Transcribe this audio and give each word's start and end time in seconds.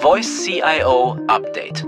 Voice 0.00 0.44
CIO 0.44 1.18
Update. 1.26 1.84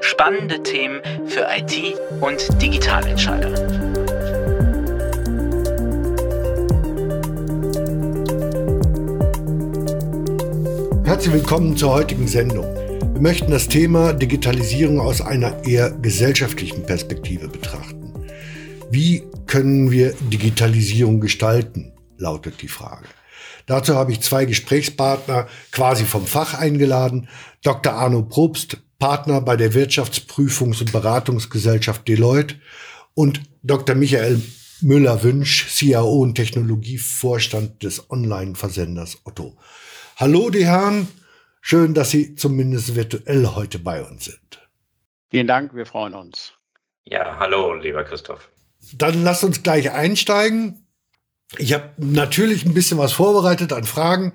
Spannende 0.00 0.60
Themen 0.64 1.00
für 1.26 1.46
IT 1.56 1.96
und 2.20 2.60
Digitalentscheider. 2.60 3.48
Herzlich 11.04 11.32
willkommen 11.32 11.76
zur 11.76 11.92
heutigen 11.92 12.26
Sendung. 12.26 12.64
Wir 13.14 13.20
möchten 13.20 13.52
das 13.52 13.68
Thema 13.68 14.12
Digitalisierung 14.12 15.00
aus 15.00 15.20
einer 15.20 15.64
eher 15.64 15.92
gesellschaftlichen 15.92 16.84
Perspektive 16.84 17.46
betrachten. 17.46 18.12
Wie 18.90 19.22
können 19.46 19.92
wir 19.92 20.12
Digitalisierung 20.22 21.20
gestalten, 21.20 21.92
lautet 22.18 22.60
die 22.62 22.68
Frage. 22.68 23.06
Dazu 23.66 23.94
habe 23.94 24.12
ich 24.12 24.20
zwei 24.20 24.44
Gesprächspartner 24.44 25.46
quasi 25.70 26.04
vom 26.04 26.26
Fach 26.26 26.54
eingeladen. 26.54 27.28
Dr. 27.62 27.92
Arno 27.92 28.22
Probst, 28.22 28.78
Partner 28.98 29.40
bei 29.40 29.56
der 29.56 29.72
Wirtschaftsprüfungs- 29.72 30.80
und 30.80 30.92
Beratungsgesellschaft 30.92 32.06
Deloitte 32.06 32.56
und 33.14 33.40
Dr. 33.62 33.94
Michael 33.94 34.40
Müller-Wünsch, 34.80 35.68
CAO 35.78 36.22
und 36.22 36.34
Technologievorstand 36.34 37.82
des 37.82 38.10
Online-Versenders 38.10 39.20
Otto. 39.24 39.56
Hallo, 40.16 40.50
die 40.50 40.66
Herren. 40.66 41.08
Schön, 41.60 41.94
dass 41.94 42.10
Sie 42.10 42.34
zumindest 42.34 42.96
virtuell 42.96 43.46
heute 43.54 43.78
bei 43.78 44.02
uns 44.02 44.24
sind. 44.24 44.68
Vielen 45.30 45.46
Dank, 45.46 45.74
wir 45.74 45.86
freuen 45.86 46.14
uns. 46.14 46.52
Ja, 47.04 47.38
hallo, 47.38 47.74
lieber 47.74 48.04
Christoph. 48.04 48.48
Dann 48.94 49.22
lasst 49.22 49.44
uns 49.44 49.62
gleich 49.62 49.92
einsteigen. 49.92 50.81
Ich 51.58 51.72
habe 51.72 51.90
natürlich 51.98 52.64
ein 52.64 52.74
bisschen 52.74 52.98
was 52.98 53.12
vorbereitet 53.12 53.72
an 53.72 53.84
Fragen 53.84 54.32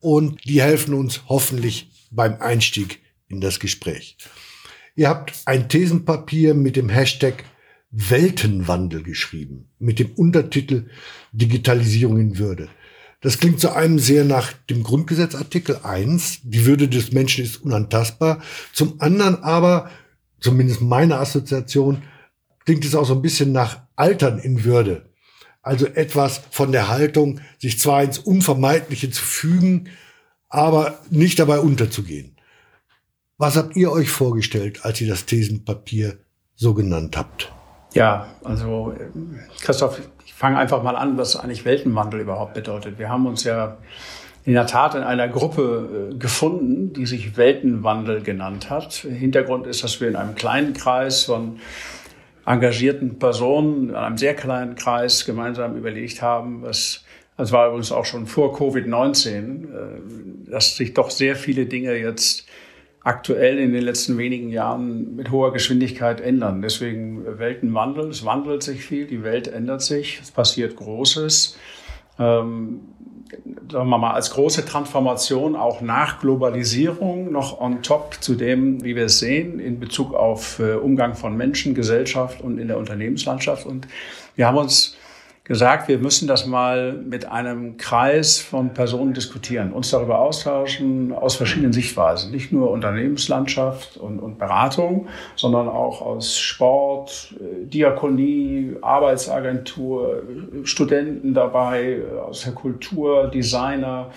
und 0.00 0.44
die 0.44 0.62
helfen 0.62 0.94
uns 0.94 1.22
hoffentlich 1.28 1.90
beim 2.10 2.40
Einstieg 2.40 3.00
in 3.28 3.40
das 3.40 3.58
Gespräch. 3.58 4.16
Ihr 4.94 5.08
habt 5.08 5.32
ein 5.46 5.68
Thesenpapier 5.68 6.54
mit 6.54 6.76
dem 6.76 6.88
Hashtag 6.88 7.44
Weltenwandel 7.90 9.02
geschrieben, 9.02 9.70
mit 9.78 9.98
dem 9.98 10.12
Untertitel 10.12 10.88
Digitalisierung 11.32 12.18
in 12.18 12.38
Würde. 12.38 12.68
Das 13.20 13.38
klingt 13.38 13.60
zu 13.60 13.72
einem 13.72 13.98
sehr 13.98 14.24
nach 14.24 14.52
dem 14.68 14.82
Grundgesetz 14.82 15.34
Artikel 15.34 15.78
1, 15.82 16.40
die 16.42 16.66
Würde 16.66 16.88
des 16.88 17.12
Menschen 17.12 17.44
ist 17.44 17.62
unantastbar. 17.62 18.42
Zum 18.72 19.00
anderen 19.00 19.42
aber, 19.42 19.90
zumindest 20.40 20.80
meine 20.80 21.18
Assoziation, 21.18 22.02
klingt 22.64 22.84
es 22.84 22.94
auch 22.94 23.06
so 23.06 23.14
ein 23.14 23.22
bisschen 23.22 23.52
nach 23.52 23.82
Altern 23.94 24.38
in 24.38 24.64
Würde. 24.64 25.11
Also 25.62 25.86
etwas 25.86 26.42
von 26.50 26.72
der 26.72 26.88
Haltung, 26.88 27.40
sich 27.58 27.78
zwar 27.78 28.02
ins 28.02 28.18
Unvermeidliche 28.18 29.10
zu 29.10 29.22
fügen, 29.22 29.88
aber 30.48 30.98
nicht 31.08 31.38
dabei 31.38 31.60
unterzugehen. 31.60 32.36
Was 33.38 33.56
habt 33.56 33.76
ihr 33.76 33.90
euch 33.90 34.10
vorgestellt, 34.10 34.84
als 34.84 35.00
ihr 35.00 35.08
das 35.08 35.24
Thesenpapier 35.24 36.18
so 36.54 36.74
genannt 36.74 37.16
habt? 37.16 37.52
Ja, 37.94 38.28
also 38.44 38.94
Christoph, 39.60 40.00
ich 40.24 40.34
fange 40.34 40.58
einfach 40.58 40.82
mal 40.82 40.96
an, 40.96 41.16
was 41.16 41.36
eigentlich 41.36 41.64
Weltenwandel 41.64 42.20
überhaupt 42.20 42.54
bedeutet. 42.54 42.98
Wir 42.98 43.08
haben 43.08 43.26
uns 43.26 43.44
ja 43.44 43.78
in 44.44 44.54
der 44.54 44.66
Tat 44.66 44.94
in 44.94 45.02
einer 45.02 45.28
Gruppe 45.28 46.10
äh, 46.12 46.16
gefunden, 46.16 46.92
die 46.92 47.06
sich 47.06 47.36
Weltenwandel 47.36 48.22
genannt 48.22 48.70
hat. 48.70 48.92
Hintergrund 48.94 49.66
ist, 49.66 49.84
dass 49.84 50.00
wir 50.00 50.08
in 50.08 50.16
einem 50.16 50.34
kleinen 50.34 50.72
Kreis 50.72 51.24
von 51.24 51.60
engagierten 52.46 53.18
Personen 53.18 53.90
in 53.90 53.94
einem 53.94 54.18
sehr 54.18 54.34
kleinen 54.34 54.74
Kreis 54.74 55.24
gemeinsam 55.24 55.76
überlegt 55.76 56.22
haben, 56.22 56.62
was 56.62 57.04
das 57.36 57.50
war 57.50 57.68
übrigens 57.68 57.92
auch 57.92 58.04
schon 58.04 58.26
vor 58.26 58.56
Covid-19, 58.56 59.64
äh, 59.64 60.50
dass 60.50 60.76
sich 60.76 60.94
doch 60.94 61.10
sehr 61.10 61.34
viele 61.34 61.66
Dinge 61.66 61.96
jetzt 61.96 62.46
aktuell 63.04 63.58
in 63.58 63.72
den 63.72 63.82
letzten 63.82 64.16
wenigen 64.16 64.50
Jahren 64.50 65.16
mit 65.16 65.30
hoher 65.30 65.52
Geschwindigkeit 65.52 66.20
ändern. 66.20 66.62
Deswegen 66.62 67.38
Weltenwandel, 67.38 68.10
es 68.10 68.24
wandelt 68.24 68.62
sich 68.62 68.84
viel, 68.84 69.06
die 69.06 69.24
Welt 69.24 69.48
ändert 69.48 69.82
sich, 69.82 70.20
es 70.22 70.30
passiert 70.30 70.76
Großes. 70.76 71.58
Sagen 73.70 73.88
wir 73.88 73.98
mal, 73.98 74.12
als 74.12 74.32
große 74.32 74.66
Transformation 74.66 75.56
auch 75.56 75.80
nach 75.80 76.20
Globalisierung 76.20 77.32
noch 77.32 77.60
on 77.60 77.82
top 77.82 78.16
zu 78.20 78.34
dem, 78.34 78.84
wie 78.84 78.94
wir 78.94 79.06
es 79.06 79.18
sehen, 79.18 79.58
in 79.58 79.80
Bezug 79.80 80.12
auf 80.12 80.58
äh, 80.58 80.74
Umgang 80.74 81.14
von 81.14 81.36
Menschen, 81.36 81.74
Gesellschaft 81.74 82.42
und 82.42 82.58
in 82.58 82.68
der 82.68 82.76
Unternehmenslandschaft. 82.76 83.64
Und 83.64 83.88
wir 84.36 84.46
haben 84.46 84.58
uns 84.58 84.96
gesagt, 85.44 85.88
wir 85.88 85.98
müssen 85.98 86.28
das 86.28 86.46
mal 86.46 86.92
mit 86.92 87.24
einem 87.24 87.76
Kreis 87.76 88.38
von 88.38 88.74
Personen 88.74 89.12
diskutieren, 89.12 89.72
uns 89.72 89.90
darüber 89.90 90.20
austauschen 90.20 91.12
aus 91.12 91.34
verschiedenen 91.34 91.72
Sichtweisen, 91.72 92.30
nicht 92.30 92.52
nur 92.52 92.70
Unternehmenslandschaft 92.70 93.96
und, 93.96 94.20
und 94.20 94.38
Beratung, 94.38 95.08
sondern 95.34 95.68
auch 95.68 96.00
aus 96.00 96.38
Sport, 96.38 97.34
äh, 97.40 97.66
Diakonie, 97.66 98.76
Arbeitsagentur, 98.82 100.22
Studenten 100.62 101.34
dabei, 101.34 102.02
aus 102.24 102.42
der 102.42 102.52
Kultur, 102.52 103.26
Designer, 103.28 104.10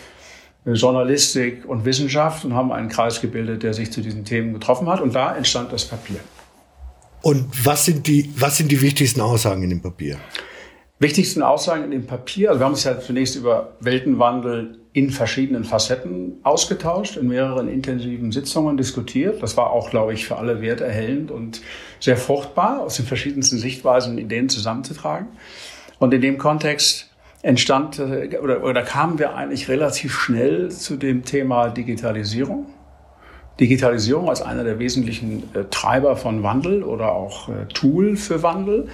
äh, 0.66 0.74
Journalistik 0.74 1.66
und 1.66 1.86
Wissenschaft 1.86 2.46
und 2.46 2.53
haben 2.53 2.72
einen 2.72 2.90
Kreis 2.90 3.19
gebildet, 3.19 3.63
der 3.63 3.74
sich 3.74 3.92
zu 3.92 4.02
diesen 4.02 4.25
Themen 4.25 4.53
getroffen 4.53 4.88
hat. 4.88 5.02
Und 5.02 5.16
da 5.16 5.36
entstand 5.36 5.74
das 5.74 5.86
Papier. 5.86 6.19
Und 7.24 7.66
was 7.66 7.86
sind 7.86 8.06
die, 8.06 8.31
was 8.38 8.57
sind 8.57 8.72
die 8.72 8.80
wichtigsten 8.80 9.22
Aussagen 9.22 9.63
in 9.63 9.72
dem 9.72 9.81
Papier? 9.81 10.19
Wichtigsten 10.97 11.44
Aussagen 11.44 11.83
in 11.83 11.91
dem 11.91 12.06
Papier, 12.06 12.50
also 12.50 12.61
wir 12.61 12.66
haben 12.66 12.72
uns 12.72 12.85
ja 12.85 12.97
zunächst 12.97 13.35
über 13.35 13.73
Weltenwandel 13.81 14.79
in 14.94 15.09
verschiedenen 15.09 15.66
Facetten 15.66 16.39
ausgetauscht, 16.44 17.17
in 17.17 17.28
mehreren 17.28 17.67
intensiven 17.67 18.31
Sitzungen 18.31 18.78
diskutiert. 18.78 19.44
Das 19.44 19.57
war 19.57 19.72
auch, 19.72 19.89
glaube 19.89 20.13
ich, 20.13 20.25
für 20.25 20.38
alle 20.38 20.61
werterhellend 20.61 21.31
und 21.31 21.61
sehr 22.00 22.16
fruchtbar, 22.16 22.79
aus 22.79 22.95
den 22.95 23.06
verschiedensten 23.06 23.57
Sichtweisen 23.57 24.17
Ideen 24.17 24.47
zusammenzutragen. 24.47 25.28
Und 26.00 26.13
in 26.13 26.22
dem 26.22 26.38
Kontext 26.38 27.09
entstand 27.41 28.00
äh, 28.00 28.39
oder, 28.41 28.63
oder 28.63 28.81
kamen 28.81 29.19
wir 29.19 29.35
eigentlich 29.35 29.67
relativ 29.67 30.17
schnell 30.17 30.72
zu 30.72 30.95
dem 30.95 31.25
Thema 31.25 31.67
Digitalisierung. 31.67 32.67
Digitalisierung 33.59 34.29
als 34.29 34.41
einer 34.41 34.63
der 34.63 34.79
wesentlichen 34.79 35.43
äh, 35.53 35.63
Treiber 35.71 36.17
von 36.17 36.43
Wandel 36.43 36.83
oder 36.83 37.13
auch 37.13 37.47
äh, 37.47 37.66
Tool 37.73 38.17
für 38.17 38.43
Wandel. 38.43 38.88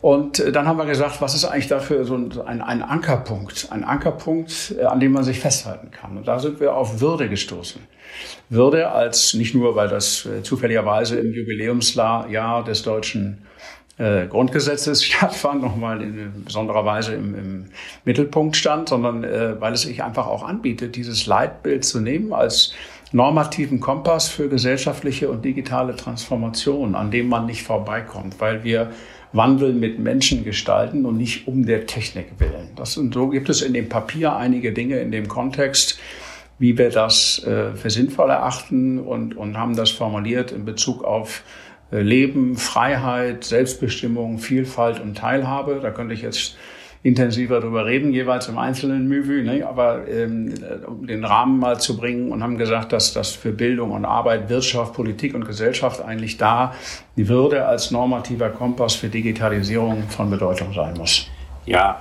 Und 0.00 0.38
äh, 0.38 0.52
dann 0.52 0.68
haben 0.68 0.78
wir 0.78 0.86
gesagt, 0.86 1.20
was 1.20 1.34
ist 1.34 1.44
eigentlich 1.44 1.68
dafür 1.68 2.04
so 2.04 2.14
ein, 2.14 2.62
ein 2.62 2.82
Ankerpunkt, 2.82 3.68
ein 3.70 3.82
Ankerpunkt, 3.82 4.76
an 4.86 5.00
dem 5.00 5.12
man 5.12 5.24
sich 5.24 5.40
festhalten 5.40 5.90
kann. 5.90 6.16
Und 6.16 6.28
da 6.28 6.38
sind 6.38 6.60
wir 6.60 6.76
auf 6.76 7.00
Würde 7.00 7.28
gestoßen. 7.28 7.80
Würde 8.48 8.92
als 8.92 9.34
nicht 9.34 9.54
nur, 9.54 9.74
weil 9.74 9.88
das 9.88 10.28
zufälligerweise 10.42 11.18
im 11.18 11.32
Jubiläumsjahr 11.32 12.62
des 12.62 12.82
deutschen 12.82 13.44
äh, 13.96 14.26
Grundgesetzes 14.26 15.04
stattfand, 15.04 15.62
nochmal 15.62 16.02
in 16.02 16.44
besonderer 16.44 16.84
Weise 16.84 17.14
im, 17.14 17.34
im 17.34 17.64
Mittelpunkt 18.04 18.56
stand, 18.56 18.88
sondern 18.88 19.24
äh, 19.24 19.60
weil 19.60 19.72
es 19.72 19.82
sich 19.82 20.02
einfach 20.02 20.26
auch 20.26 20.42
anbietet, 20.42 20.96
dieses 20.96 21.26
Leitbild 21.26 21.84
zu 21.84 22.00
nehmen 22.00 22.32
als 22.32 22.74
normativen 23.14 23.78
Kompass 23.78 24.28
für 24.28 24.48
gesellschaftliche 24.48 25.30
und 25.30 25.44
digitale 25.44 25.94
Transformation, 25.94 26.96
an 26.96 27.12
dem 27.12 27.28
man 27.28 27.46
nicht 27.46 27.62
vorbeikommt, 27.62 28.40
weil 28.40 28.64
wir 28.64 28.90
Wandel 29.32 29.72
mit 29.72 30.00
Menschen 30.00 30.44
gestalten 30.44 31.06
und 31.06 31.16
nicht 31.16 31.46
um 31.46 31.64
der 31.64 31.86
Technik 31.86 32.26
willen. 32.38 32.70
Das, 32.74 32.96
und 32.96 33.14
so 33.14 33.28
gibt 33.28 33.48
es 33.48 33.62
in 33.62 33.72
dem 33.72 33.88
Papier 33.88 34.34
einige 34.34 34.72
Dinge 34.72 34.98
in 34.98 35.12
dem 35.12 35.28
Kontext, 35.28 36.00
wie 36.58 36.76
wir 36.76 36.90
das 36.90 37.44
äh, 37.44 37.72
für 37.74 37.90
sinnvoll 37.90 38.30
erachten 38.30 38.98
und, 38.98 39.36
und 39.36 39.56
haben 39.56 39.76
das 39.76 39.90
formuliert 39.90 40.50
in 40.50 40.64
Bezug 40.64 41.04
auf 41.04 41.44
äh, 41.92 42.00
Leben, 42.00 42.56
Freiheit, 42.56 43.44
Selbstbestimmung, 43.44 44.38
Vielfalt 44.38 45.00
und 45.00 45.16
Teilhabe. 45.16 45.78
Da 45.80 45.90
könnte 45.90 46.14
ich 46.14 46.22
jetzt 46.22 46.56
intensiver 47.04 47.60
darüber 47.60 47.84
reden, 47.84 48.12
jeweils 48.12 48.48
im 48.48 48.56
einzelnen 48.56 49.08
Movie, 49.08 49.42
ne? 49.42 49.66
aber 49.66 50.08
ähm, 50.08 50.54
um 50.86 51.06
den 51.06 51.22
Rahmen 51.22 51.58
mal 51.58 51.78
zu 51.78 51.98
bringen 51.98 52.32
und 52.32 52.42
haben 52.42 52.56
gesagt, 52.56 52.92
dass 52.92 53.12
das 53.12 53.32
für 53.32 53.52
Bildung 53.52 53.90
und 53.90 54.06
Arbeit, 54.06 54.48
Wirtschaft, 54.48 54.94
Politik 54.94 55.34
und 55.34 55.44
Gesellschaft 55.44 56.00
eigentlich 56.00 56.38
da 56.38 56.74
die 57.16 57.28
Würde 57.28 57.66
als 57.66 57.90
normativer 57.90 58.48
Kompass 58.48 58.94
für 58.94 59.08
Digitalisierung 59.08 60.04
von 60.08 60.30
Bedeutung 60.30 60.72
sein 60.72 60.94
muss. 60.94 61.28
Ja, 61.66 62.00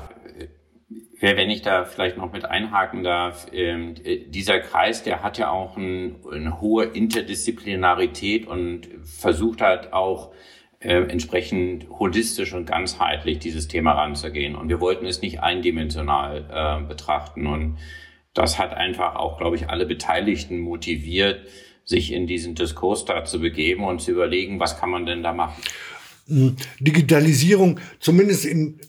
wenn 1.19 1.49
ich 1.49 1.61
da 1.61 1.83
vielleicht 1.83 2.15
noch 2.15 2.31
mit 2.31 2.45
einhaken 2.45 3.03
darf, 3.03 3.47
ähm, 3.51 3.95
dieser 4.27 4.59
Kreis, 4.59 5.03
der 5.03 5.21
hat 5.21 5.37
ja 5.37 5.51
auch 5.51 5.75
ein, 5.75 6.15
eine 6.31 6.61
hohe 6.61 6.85
Interdisziplinarität 6.85 8.47
und 8.47 8.87
versucht 9.03 9.61
halt 9.61 9.91
auch 9.91 10.31
äh, 10.83 11.03
entsprechend 11.03 11.89
holistisch 11.89 12.53
und 12.53 12.65
ganzheitlich 12.65 13.39
dieses 13.39 13.67
Thema 13.67 13.93
ranzugehen. 13.93 14.55
Und 14.55 14.69
wir 14.69 14.81
wollten 14.81 15.05
es 15.05 15.21
nicht 15.21 15.39
eindimensional 15.39 16.45
äh, 16.51 16.87
betrachten. 16.87 17.47
Und 17.47 17.77
das 18.33 18.59
hat 18.59 18.73
einfach 18.73 19.15
auch, 19.15 19.37
glaube 19.37 19.55
ich, 19.55 19.69
alle 19.69 19.85
Beteiligten 19.85 20.59
motiviert, 20.59 21.47
sich 21.85 22.11
in 22.11 22.27
diesen 22.27 22.55
Diskurs 22.55 23.05
da 23.05 23.25
zu 23.25 23.39
begeben 23.39 23.83
und 23.83 24.01
zu 24.01 24.11
überlegen, 24.11 24.59
was 24.59 24.79
kann 24.79 24.89
man 24.89 25.05
denn 25.05 25.23
da 25.23 25.33
machen. 25.33 25.61
Hm, 26.27 26.55
Digitalisierung, 26.79 27.79
zumindest 27.99 28.45
in 28.45 28.79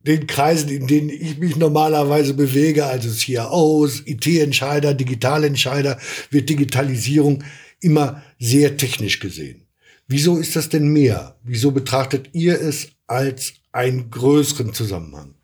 den 0.00 0.26
Kreisen, 0.26 0.70
in 0.70 0.86
denen 0.86 1.08
ich 1.08 1.38
mich 1.38 1.56
normalerweise 1.56 2.34
bewege, 2.34 2.84
also 2.84 3.10
CIOs, 3.10 4.02
IT-Entscheider, 4.06 4.94
Digitalentscheider, 4.94 5.98
wird 6.30 6.48
Digitalisierung 6.48 7.42
immer 7.80 8.22
sehr 8.38 8.76
technisch 8.76 9.18
gesehen. 9.18 9.63
Wieso 10.06 10.36
ist 10.36 10.54
das 10.54 10.68
denn 10.68 10.88
mehr? 10.88 11.36
Wieso 11.42 11.70
betrachtet 11.70 12.30
ihr 12.34 12.60
es 12.60 12.94
als 13.06 13.54
einen 13.72 14.10
größeren 14.10 14.74
Zusammenhang? 14.74 15.34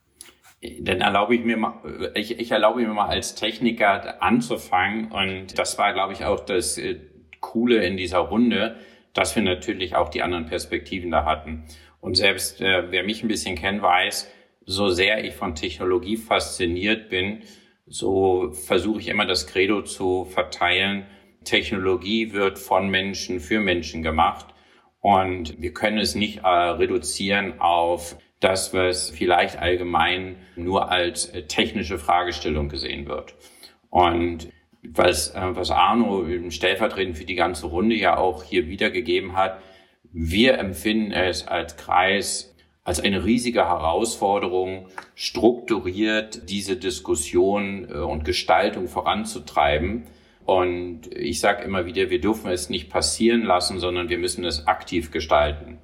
Dann 0.80 1.00
erlaube 1.00 1.34
ich 1.34 1.44
mir 1.44 1.56
mal, 1.56 2.12
ich, 2.14 2.38
ich 2.38 2.50
erlaube 2.50 2.80
mir 2.80 2.92
mal 2.92 3.08
als 3.08 3.34
Techniker 3.34 4.22
anzufangen 4.22 5.10
und 5.10 5.58
das 5.58 5.78
war, 5.78 5.94
glaube 5.94 6.12
ich, 6.12 6.26
auch 6.26 6.40
das 6.40 6.76
äh, 6.76 7.00
Coole 7.40 7.82
in 7.86 7.96
dieser 7.96 8.18
Runde, 8.18 8.76
dass 9.14 9.34
wir 9.34 9.42
natürlich 9.42 9.96
auch 9.96 10.10
die 10.10 10.22
anderen 10.22 10.44
Perspektiven 10.44 11.10
da 11.10 11.24
hatten. 11.24 11.64
Und 12.02 12.18
selbst 12.18 12.60
äh, 12.60 12.90
wer 12.90 13.04
mich 13.04 13.22
ein 13.22 13.28
bisschen 13.28 13.56
kennt, 13.56 13.80
weiß, 13.80 14.30
so 14.66 14.90
sehr 14.90 15.24
ich 15.24 15.34
von 15.34 15.54
Technologie 15.54 16.18
fasziniert 16.18 17.08
bin, 17.08 17.40
so 17.86 18.52
versuche 18.52 19.00
ich 19.00 19.08
immer 19.08 19.24
das 19.24 19.46
Credo 19.46 19.82
zu 19.82 20.26
verteilen. 20.26 21.06
Technologie 21.44 22.34
wird 22.34 22.58
von 22.58 22.90
Menschen 22.90 23.40
für 23.40 23.60
Menschen 23.60 24.02
gemacht 24.02 24.49
und 25.00 25.60
wir 25.60 25.72
können 25.72 25.98
es 25.98 26.14
nicht 26.14 26.44
äh, 26.44 26.48
reduzieren 26.48 27.60
auf 27.60 28.16
das, 28.40 28.72
was 28.72 29.10
vielleicht 29.10 29.58
allgemein 29.58 30.36
nur 30.56 30.90
als 30.90 31.26
äh, 31.26 31.42
technische 31.42 31.98
Fragestellung 31.98 32.68
gesehen 32.68 33.06
wird. 33.06 33.34
Und 33.90 34.48
was, 34.82 35.34
äh, 35.34 35.56
was 35.56 35.70
Arno 35.70 36.24
stellvertretend 36.50 37.16
für 37.16 37.24
die 37.24 37.34
ganze 37.34 37.66
Runde 37.66 37.96
ja 37.96 38.16
auch 38.16 38.42
hier 38.42 38.68
wiedergegeben 38.68 39.36
hat, 39.36 39.60
wir 40.12 40.58
empfinden 40.58 41.12
es 41.12 41.46
als 41.46 41.76
Kreis 41.76 42.50
als 42.82 43.00
eine 43.00 43.24
riesige 43.24 43.68
Herausforderung, 43.68 44.88
strukturiert 45.14 46.50
diese 46.50 46.76
Diskussion 46.76 47.88
äh, 47.88 47.98
und 47.98 48.24
Gestaltung 48.24 48.88
voranzutreiben. 48.88 50.06
Und 50.50 51.16
ich 51.16 51.38
sage 51.38 51.62
immer 51.62 51.86
wieder, 51.86 52.10
wir 52.10 52.20
dürfen 52.20 52.50
es 52.50 52.70
nicht 52.70 52.90
passieren 52.90 53.44
lassen, 53.44 53.78
sondern 53.78 54.08
wir 54.08 54.18
müssen 54.18 54.44
es 54.44 54.66
aktiv 54.66 55.12
gestalten. 55.12 55.78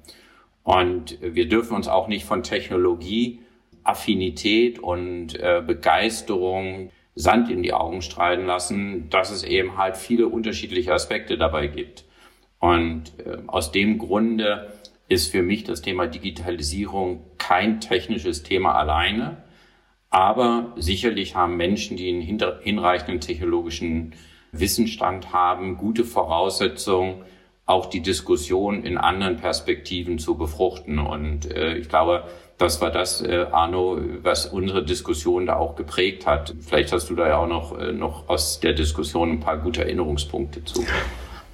Und 0.61 1.17
wir 1.21 1.47
dürfen 1.47 1.73
uns 1.73 1.87
auch 1.87 2.09
nicht 2.09 2.25
von 2.25 2.43
Technologie, 2.43 3.39
Affinität 3.85 4.77
und 4.77 5.39
äh, 5.39 5.63
Begeisterung 5.65 6.91
Sand 7.15 7.49
in 7.49 7.63
die 7.63 7.71
Augen 7.71 8.01
strahlen 8.01 8.45
lassen, 8.45 9.09
dass 9.09 9.31
es 9.31 9.43
eben 9.43 9.77
halt 9.77 9.95
viele 9.95 10.27
unterschiedliche 10.27 10.93
Aspekte 10.93 11.37
dabei 11.37 11.67
gibt. 11.67 12.03
Und 12.59 13.13
äh, 13.25 13.37
aus 13.47 13.71
dem 13.71 13.97
Grunde 13.97 14.73
ist 15.07 15.31
für 15.31 15.43
mich 15.43 15.63
das 15.63 15.81
Thema 15.81 16.07
Digitalisierung 16.07 17.21
kein 17.37 17.79
technisches 17.79 18.43
Thema 18.43 18.75
alleine. 18.75 19.43
Aber 20.09 20.73
sicherlich 20.75 21.37
haben 21.37 21.55
Menschen, 21.55 21.95
die 21.95 22.09
einen 22.09 22.21
hinreichenden 22.21 23.21
technologischen 23.21 24.13
Wissensstand 24.59 25.33
haben, 25.33 25.77
gute 25.77 26.03
Voraussetzungen, 26.03 27.23
auch 27.65 27.87
die 27.87 28.01
Diskussion 28.01 28.83
in 28.83 28.97
anderen 28.97 29.37
Perspektiven 29.37 30.19
zu 30.19 30.35
befruchten. 30.35 30.99
Und 30.99 31.51
äh, 31.51 31.75
ich 31.75 31.89
glaube, 31.89 32.23
das 32.57 32.81
war 32.81 32.91
das, 32.91 33.21
äh, 33.21 33.45
Arno, 33.51 33.99
was 34.23 34.45
unsere 34.47 34.83
Diskussion 34.83 35.45
da 35.45 35.57
auch 35.57 35.75
geprägt 35.75 36.25
hat. 36.25 36.55
Vielleicht 36.61 36.91
hast 36.91 37.09
du 37.09 37.15
da 37.15 37.27
ja 37.27 37.37
auch 37.37 37.47
noch, 37.47 37.77
äh, 37.77 37.91
noch 37.91 38.29
aus 38.29 38.59
der 38.61 38.73
Diskussion 38.73 39.31
ein 39.31 39.39
paar 39.39 39.57
gute 39.57 39.83
Erinnerungspunkte 39.83 40.63
zu. 40.63 40.83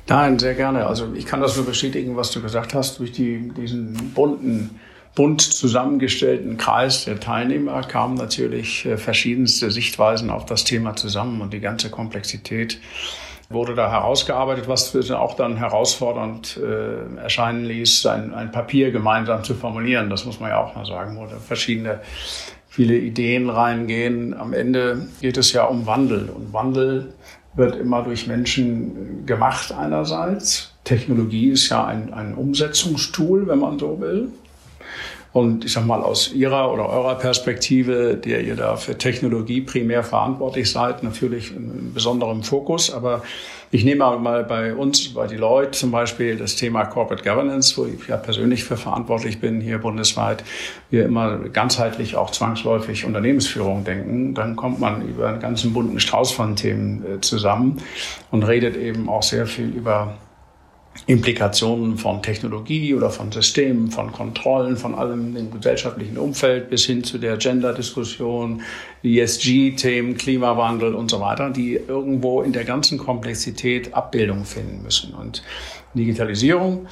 Nein, 0.07 0.37
sehr 0.37 0.53
gerne. 0.53 0.85
Also 0.85 1.13
ich 1.15 1.25
kann 1.25 1.41
das 1.41 1.55
nur 1.55 1.65
bestätigen, 1.65 2.15
was 2.15 2.31
du 2.31 2.41
gesagt 2.41 2.73
hast. 2.73 2.99
Durch 2.99 3.11
die, 3.11 3.51
diesen 3.57 4.13
bunten, 4.13 4.79
bunt 5.15 5.41
zusammengestellten 5.41 6.57
Kreis 6.57 7.05
der 7.05 7.19
Teilnehmer 7.19 7.81
kamen 7.81 8.15
natürlich 8.15 8.85
äh, 8.85 8.97
verschiedenste 8.97 9.71
Sichtweisen 9.71 10.29
auf 10.29 10.45
das 10.45 10.63
Thema 10.63 10.95
zusammen 10.95 11.41
und 11.41 11.53
die 11.53 11.59
ganze 11.59 11.89
Komplexität 11.89 12.79
wurde 13.49 13.75
da 13.75 13.91
herausgearbeitet, 13.91 14.67
was 14.67 14.95
auch 15.11 15.35
dann 15.35 15.57
herausfordernd 15.57 16.57
äh, 16.57 17.21
erscheinen 17.21 17.65
ließ, 17.65 18.05
ein, 18.07 18.33
ein 18.33 18.51
Papier 18.51 18.91
gemeinsam 18.91 19.43
zu 19.43 19.53
formulieren. 19.53 20.09
Das 20.09 20.25
muss 20.25 20.39
man 20.39 20.49
ja 20.49 20.63
auch 20.63 20.75
mal 20.75 20.85
sagen, 20.85 21.17
wo 21.17 21.25
da 21.25 21.37
verschiedene 21.37 21.99
viele 22.67 22.97
Ideen 22.97 23.49
reingehen. 23.49 24.33
Am 24.33 24.53
Ende 24.53 25.07
geht 25.21 25.37
es 25.37 25.53
ja 25.53 25.65
um 25.65 25.85
Wandel 25.85 26.29
und 26.29 26.53
Wandel 26.53 27.13
wird 27.55 27.75
immer 27.75 28.01
durch 28.01 28.25
Menschen 28.25 29.27
gemacht 29.27 29.71
einerseits. 29.71 30.73
Technologie 30.83 31.49
ist 31.49 31.69
ja 31.69 31.85
ein, 31.85 32.11
ein 32.13 32.33
Umsetzungstool, 32.33 33.47
wenn 33.47 33.59
man 33.59 33.77
so 33.77 34.01
will. 34.01 34.29
Und 35.33 35.65
ich 35.65 35.73
sag 35.73 35.87
mal, 35.87 36.01
aus 36.01 36.31
Ihrer 36.31 36.71
oder 36.71 36.87
eurer 36.87 37.15
Perspektive, 37.15 38.15
der 38.15 38.43
ihr 38.43 38.55
da 38.55 38.75
für 38.75 38.99
Technologie 38.99 39.61
primär 39.61 40.03
verantwortlich 40.03 40.71
seid, 40.71 41.01
natürlich 41.01 41.55
in 41.55 41.91
besonderem 41.91 42.43
Fokus. 42.43 42.93
Aber 42.93 43.23
ich 43.71 43.83
nehme 43.83 44.05
mal 44.19 44.43
bei 44.43 44.75
uns, 44.75 45.15
bei 45.15 45.25
die 45.25 45.35
Leute 45.35 45.71
zum 45.71 45.89
Beispiel, 45.89 46.37
das 46.37 46.55
Thema 46.55 46.85
Corporate 46.85 47.27
Governance, 47.27 47.75
wo 47.77 47.87
ich 47.87 48.07
ja 48.07 48.17
persönlich 48.17 48.63
für 48.63 48.77
verantwortlich 48.77 49.41
bin, 49.41 49.59
hier 49.59 49.79
bundesweit, 49.79 50.43
wir 50.91 51.05
immer 51.05 51.39
ganzheitlich 51.49 52.15
auch 52.15 52.29
zwangsläufig 52.29 53.03
Unternehmensführung 53.03 53.83
denken. 53.83 54.35
Dann 54.35 54.55
kommt 54.55 54.79
man 54.79 55.01
über 55.01 55.29
einen 55.29 55.39
ganzen 55.39 55.73
bunten 55.73 55.99
Strauß 55.99 56.31
von 56.31 56.55
Themen 56.55 57.03
äh, 57.03 57.21
zusammen 57.21 57.81
und 58.29 58.43
redet 58.43 58.77
eben 58.77 59.09
auch 59.09 59.23
sehr 59.23 59.47
viel 59.47 59.69
über 59.69 60.13
Implikationen 61.05 61.97
von 61.97 62.21
Technologie 62.21 62.93
oder 62.93 63.09
von 63.09 63.31
Systemen, 63.31 63.91
von 63.91 64.11
Kontrollen, 64.11 64.77
von 64.77 64.95
allem 64.95 65.35
im 65.35 65.51
gesellschaftlichen 65.51 66.17
Umfeld 66.17 66.69
bis 66.69 66.85
hin 66.85 67.03
zu 67.03 67.17
der 67.17 67.37
Gender-Diskussion, 67.37 68.61
ESG-Themen, 69.03 70.15
Klimawandel 70.15 70.95
und 70.95 71.11
so 71.11 71.19
weiter, 71.19 71.49
die 71.49 71.73
irgendwo 71.73 72.41
in 72.41 72.53
der 72.53 72.63
ganzen 72.63 72.97
Komplexität 72.97 73.93
Abbildung 73.93 74.45
finden 74.45 74.83
müssen. 74.83 75.13
Und 75.13 75.43
Digitalisierung 75.93 76.87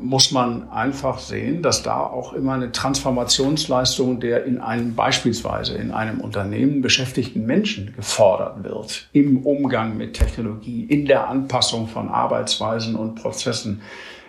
muss 0.00 0.30
man 0.30 0.70
einfach 0.70 1.18
sehen, 1.18 1.62
dass 1.62 1.82
da 1.82 2.00
auch 2.00 2.32
immer 2.32 2.52
eine 2.54 2.72
Transformationsleistung 2.72 4.20
der 4.20 4.44
in 4.44 4.60
einem 4.60 4.94
beispielsweise 4.94 5.74
in 5.74 5.90
einem 5.90 6.20
Unternehmen 6.20 6.82
beschäftigten 6.82 7.46
Menschen 7.46 7.94
gefordert 7.94 8.64
wird 8.64 9.08
im 9.12 9.38
Umgang 9.38 9.96
mit 9.96 10.14
Technologie, 10.14 10.84
in 10.84 11.06
der 11.06 11.28
Anpassung 11.28 11.88
von 11.88 12.08
Arbeitsweisen 12.08 12.96
und 12.96 13.16
Prozessen, 13.16 13.82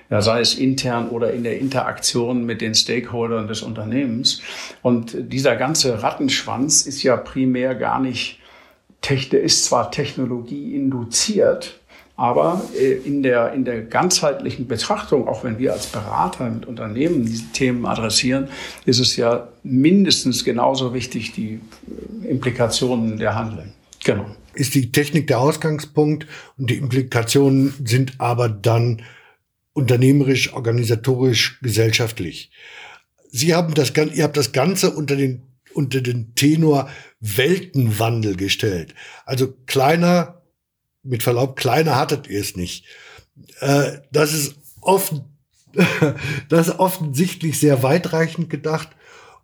ja, 0.09 0.21
sei 0.21 0.41
es 0.41 0.55
intern 0.55 1.09
oder 1.09 1.33
in 1.33 1.43
der 1.43 1.59
Interaktion 1.59 2.45
mit 2.45 2.61
den 2.61 2.75
Stakeholdern 2.75 3.47
des 3.47 3.61
Unternehmens. 3.61 4.41
Und 4.81 5.15
dieser 5.31 5.55
ganze 5.55 6.03
Rattenschwanz 6.03 6.85
ist 6.85 7.03
ja 7.03 7.17
primär 7.17 7.75
gar 7.75 7.99
nicht, 7.99 8.39
ist 9.31 9.65
zwar 9.65 9.91
Technologie 9.91 10.75
induziert, 10.75 11.79
aber 12.15 12.61
äh, 12.77 12.93
in 12.93 13.23
der, 13.23 13.53
in 13.53 13.65
der 13.65 13.81
ganzheitlichen 13.81 14.67
Betrachtung, 14.67 15.27
auch 15.27 15.43
wenn 15.43 15.57
wir 15.57 15.73
als 15.73 15.87
Berater 15.87 16.49
mit 16.49 16.65
Unternehmen 16.65 17.25
diese 17.25 17.51
Themen 17.53 17.85
adressieren, 17.85 18.49
ist 18.85 18.99
es 18.99 19.15
ja 19.15 19.49
mindestens 19.63 20.43
genauso 20.43 20.93
wichtig, 20.93 21.33
die 21.33 21.59
äh, 22.23 22.27
Implikationen 22.27 23.17
der 23.17 23.35
Handeln. 23.35 23.73
Genau. 24.03 24.25
Ist 24.53 24.75
die 24.75 24.91
Technik 24.91 25.27
der 25.27 25.39
Ausgangspunkt 25.39 26.27
und 26.57 26.69
die 26.69 26.75
Implikationen 26.75 27.73
sind 27.83 28.13
aber 28.19 28.49
dann 28.49 29.01
unternehmerisch, 29.73 30.53
organisatorisch, 30.53 31.59
gesellschaftlich. 31.61 32.51
Sie 33.31 33.55
haben 33.55 33.73
das, 33.73 33.91
ihr 34.13 34.23
habt 34.23 34.37
das 34.37 34.51
Ganze 34.51 34.91
unter 34.91 35.15
den, 35.15 35.41
unter 35.73 36.01
den 36.01 36.35
Tenor 36.35 36.87
Weltenwandel 37.19 38.35
gestellt. 38.35 38.93
Also 39.25 39.51
kleiner, 39.65 40.42
mit 41.03 41.23
Verlaub, 41.23 41.55
kleiner 41.55 41.95
hattet 41.95 42.27
ihr 42.27 42.39
es 42.39 42.55
nicht. 42.55 42.85
Äh, 43.59 43.99
das 44.11 44.33
ist 44.33 44.55
oft, 44.81 45.13
das 46.49 46.67
ist 46.67 46.79
offensichtlich 46.79 47.59
sehr 47.59 47.83
weitreichend 47.83 48.49
gedacht. 48.49 48.89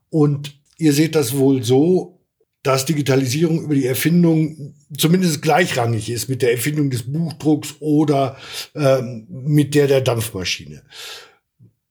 Und 0.09 0.59
ihr 0.77 0.93
seht 0.93 1.15
das 1.15 1.35
wohl 1.37 1.63
so, 1.63 2.19
dass 2.63 2.85
Digitalisierung 2.85 3.61
über 3.63 3.75
die 3.75 3.85
Erfindung 3.85 4.75
zumindest 4.97 5.41
gleichrangig 5.41 6.09
ist 6.09 6.27
mit 6.27 6.41
der 6.41 6.51
Erfindung 6.51 6.89
des 6.89 7.09
Buchdrucks 7.11 7.75
oder 7.79 8.37
ähm, 8.75 9.27
mit 9.29 9.75
der 9.75 9.87
der 9.87 10.01
Dampfmaschine. 10.01 10.83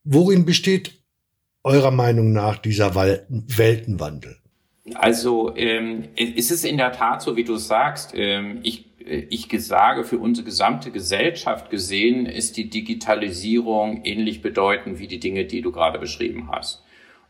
Worin 0.04 0.44
besteht 0.44 0.92
eurer 1.64 1.90
Meinung 1.90 2.32
nach 2.32 2.58
dieser 2.58 2.94
Weltenwandel? 2.94 4.36
Also 4.94 5.54
ähm, 5.56 6.08
ist 6.16 6.50
es 6.50 6.64
in 6.64 6.76
der 6.78 6.92
Tat 6.92 7.22
so, 7.22 7.36
wie 7.36 7.44
du 7.44 7.56
sagst. 7.56 8.12
Ähm, 8.14 8.60
ich 8.62 8.87
ich 9.08 9.48
sage, 9.60 10.04
für 10.04 10.18
unsere 10.18 10.44
gesamte 10.44 10.90
Gesellschaft 10.90 11.70
gesehen, 11.70 12.26
ist 12.26 12.56
die 12.56 12.68
Digitalisierung 12.68 14.04
ähnlich 14.04 14.42
bedeutend 14.42 14.98
wie 14.98 15.06
die 15.06 15.20
Dinge, 15.20 15.44
die 15.44 15.62
du 15.62 15.72
gerade 15.72 15.98
beschrieben 15.98 16.50
hast. 16.50 16.84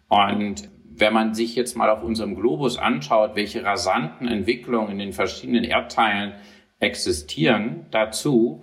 Und 0.08 0.70
wenn 0.84 1.12
man 1.12 1.34
sich 1.34 1.54
jetzt 1.54 1.76
mal 1.76 1.90
auf 1.90 2.02
unserem 2.02 2.34
Globus 2.34 2.76
anschaut, 2.76 3.36
welche 3.36 3.64
rasanten 3.64 4.26
Entwicklungen 4.26 4.92
in 4.92 4.98
den 4.98 5.12
verschiedenen 5.12 5.64
Erdteilen 5.64 6.34
existieren 6.80 7.86
dazu, 7.90 8.62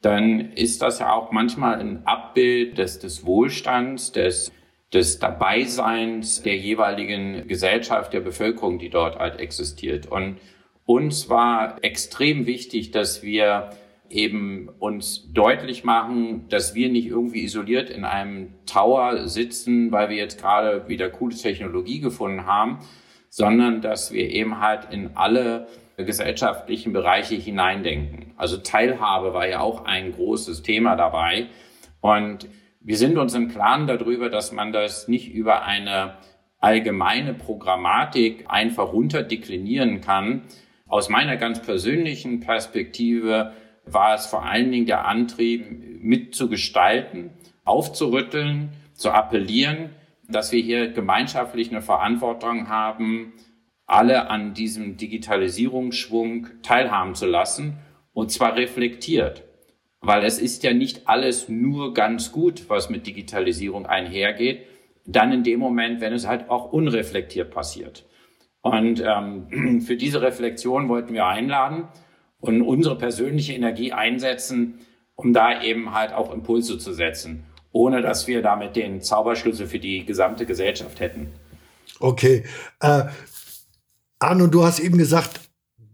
dann 0.00 0.52
ist 0.52 0.82
das 0.82 1.00
ja 1.00 1.12
auch 1.12 1.32
manchmal 1.32 1.80
ein 1.80 2.06
Abbild 2.06 2.78
des, 2.78 2.98
des 2.98 3.26
Wohlstands, 3.26 4.12
des, 4.12 4.52
des 4.92 5.18
Dabeiseins 5.18 6.42
der 6.42 6.56
jeweiligen 6.56 7.48
Gesellschaft, 7.48 8.12
der 8.12 8.20
Bevölkerung, 8.20 8.78
die 8.78 8.90
dort 8.90 9.18
halt 9.18 9.38
existiert. 9.40 10.06
Und 10.06 10.38
uns 10.86 11.28
war 11.28 11.76
extrem 11.82 12.46
wichtig, 12.46 12.92
dass 12.92 13.22
wir 13.22 13.70
eben 14.08 14.68
uns 14.78 15.32
deutlich 15.32 15.84
machen, 15.84 16.48
dass 16.48 16.74
wir 16.74 16.88
nicht 16.88 17.08
irgendwie 17.08 17.42
isoliert 17.42 17.90
in 17.90 18.04
einem 18.04 18.54
Tower 18.64 19.26
sitzen, 19.26 19.90
weil 19.90 20.08
wir 20.08 20.16
jetzt 20.16 20.40
gerade 20.40 20.88
wieder 20.88 21.10
coole 21.10 21.34
Technologie 21.34 22.00
gefunden 22.00 22.46
haben, 22.46 22.78
sondern 23.28 23.80
dass 23.82 24.12
wir 24.12 24.30
eben 24.30 24.60
halt 24.60 24.88
in 24.92 25.16
alle 25.16 25.66
gesellschaftlichen 25.96 26.92
Bereiche 26.92 27.34
hineindenken. 27.34 28.32
Also 28.36 28.58
Teilhabe 28.58 29.34
war 29.34 29.48
ja 29.48 29.60
auch 29.60 29.84
ein 29.84 30.12
großes 30.12 30.62
Thema 30.62 30.94
dabei. 30.94 31.46
Und 32.00 32.48
wir 32.80 32.96
sind 32.96 33.18
uns 33.18 33.34
im 33.34 33.48
Klaren 33.48 33.86
darüber, 33.86 34.30
dass 34.30 34.52
man 34.52 34.72
das 34.72 35.08
nicht 35.08 35.32
über 35.32 35.64
eine 35.64 36.14
allgemeine 36.60 37.34
Programmatik 37.34 38.44
einfach 38.48 38.92
runterdeklinieren 38.92 40.00
kann. 40.00 40.42
Aus 40.88 41.08
meiner 41.08 41.36
ganz 41.36 41.60
persönlichen 41.60 42.40
Perspektive 42.40 43.52
war 43.84 44.14
es 44.14 44.26
vor 44.26 44.44
allen 44.44 44.70
Dingen 44.70 44.86
der 44.86 45.06
Antrieb, 45.06 45.66
mitzugestalten, 46.00 47.30
aufzurütteln, 47.64 48.70
zu 48.94 49.10
appellieren, 49.10 49.90
dass 50.28 50.52
wir 50.52 50.62
hier 50.62 50.88
gemeinschaftlich 50.88 51.70
eine 51.70 51.82
Verantwortung 51.82 52.68
haben, 52.68 53.32
alle 53.86 54.30
an 54.30 54.54
diesem 54.54 54.96
Digitalisierungsschwung 54.96 56.48
teilhaben 56.62 57.14
zu 57.14 57.26
lassen 57.26 57.78
und 58.12 58.30
zwar 58.30 58.56
reflektiert. 58.56 59.44
Weil 60.00 60.24
es 60.24 60.38
ist 60.38 60.62
ja 60.62 60.72
nicht 60.72 61.08
alles 61.08 61.48
nur 61.48 61.94
ganz 61.94 62.32
gut, 62.32 62.68
was 62.68 62.90
mit 62.90 63.06
Digitalisierung 63.06 63.86
einhergeht, 63.86 64.66
dann 65.04 65.32
in 65.32 65.42
dem 65.44 65.60
Moment, 65.60 66.00
wenn 66.00 66.12
es 66.12 66.26
halt 66.26 66.50
auch 66.50 66.72
unreflektiert 66.72 67.50
passiert. 67.50 68.04
Und 68.66 69.00
ähm, 69.04 69.80
für 69.86 69.96
diese 69.96 70.22
Reflexion 70.22 70.88
wollten 70.88 71.14
wir 71.14 71.26
einladen 71.26 71.84
und 72.40 72.62
unsere 72.62 72.98
persönliche 72.98 73.52
Energie 73.52 73.92
einsetzen, 73.92 74.80
um 75.14 75.32
da 75.32 75.62
eben 75.62 75.94
halt 75.94 76.12
auch 76.12 76.34
Impulse 76.34 76.76
zu 76.78 76.92
setzen, 76.92 77.44
ohne 77.70 78.02
dass 78.02 78.26
wir 78.26 78.42
damit 78.42 78.74
den 78.74 79.02
Zauberschlüssel 79.02 79.68
für 79.68 79.78
die 79.78 80.04
gesamte 80.04 80.46
Gesellschaft 80.46 80.98
hätten. 80.98 81.28
Okay. 82.00 82.42
Äh, 82.80 83.04
Arno, 84.18 84.48
du 84.48 84.64
hast 84.64 84.80
eben 84.80 84.98
gesagt, 84.98 85.40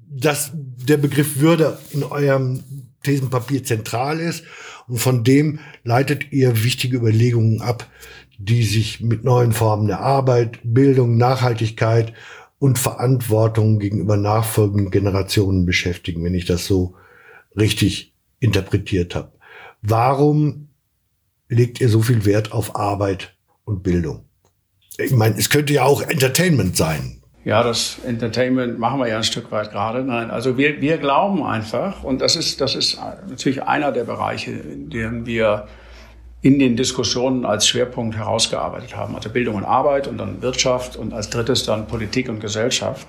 dass 0.08 0.52
der 0.54 0.96
Begriff 0.96 1.40
Würde 1.40 1.78
in 1.90 2.04
eurem 2.04 2.64
Thesenpapier 3.02 3.64
zentral 3.64 4.18
ist 4.18 4.44
und 4.88 4.98
von 4.98 5.24
dem 5.24 5.58
leitet 5.84 6.32
ihr 6.32 6.64
wichtige 6.64 6.96
Überlegungen 6.96 7.60
ab, 7.60 7.86
die 8.38 8.62
sich 8.62 9.00
mit 9.00 9.24
neuen 9.24 9.52
Formen 9.52 9.88
der 9.88 10.00
Arbeit, 10.00 10.58
Bildung, 10.64 11.16
Nachhaltigkeit 11.16 12.14
und 12.62 12.78
Verantwortung 12.78 13.80
gegenüber 13.80 14.16
nachfolgenden 14.16 14.92
Generationen 14.92 15.66
beschäftigen, 15.66 16.22
wenn 16.22 16.32
ich 16.32 16.44
das 16.44 16.64
so 16.64 16.94
richtig 17.56 18.14
interpretiert 18.38 19.16
habe. 19.16 19.32
Warum 19.80 20.68
legt 21.48 21.80
ihr 21.80 21.88
so 21.88 22.02
viel 22.02 22.24
Wert 22.24 22.52
auf 22.52 22.76
Arbeit 22.76 23.34
und 23.64 23.82
Bildung? 23.82 24.26
Ich 24.96 25.10
meine, 25.10 25.36
es 25.36 25.50
könnte 25.50 25.72
ja 25.72 25.82
auch 25.82 26.02
Entertainment 26.02 26.76
sein. 26.76 27.20
Ja, 27.44 27.64
das 27.64 27.98
Entertainment 28.06 28.78
machen 28.78 29.00
wir 29.00 29.08
ja 29.08 29.16
ein 29.16 29.24
Stück 29.24 29.50
weit 29.50 29.72
gerade. 29.72 30.04
Nein, 30.04 30.30
also 30.30 30.56
wir, 30.56 30.80
wir 30.80 30.98
glauben 30.98 31.42
einfach, 31.42 32.04
und 32.04 32.20
das 32.20 32.36
ist, 32.36 32.60
das 32.60 32.76
ist 32.76 32.96
natürlich 33.28 33.64
einer 33.64 33.90
der 33.90 34.04
Bereiche, 34.04 34.52
in 34.52 34.88
denen 34.88 35.26
wir 35.26 35.66
in 36.42 36.58
den 36.58 36.76
Diskussionen 36.76 37.46
als 37.46 37.68
Schwerpunkt 37.68 38.16
herausgearbeitet 38.16 38.96
haben. 38.96 39.14
Also 39.14 39.30
Bildung 39.30 39.54
und 39.54 39.64
Arbeit 39.64 40.08
und 40.08 40.18
dann 40.18 40.42
Wirtschaft 40.42 40.96
und 40.96 41.14
als 41.14 41.30
drittes 41.30 41.64
dann 41.64 41.86
Politik 41.86 42.28
und 42.28 42.40
Gesellschaft, 42.40 43.06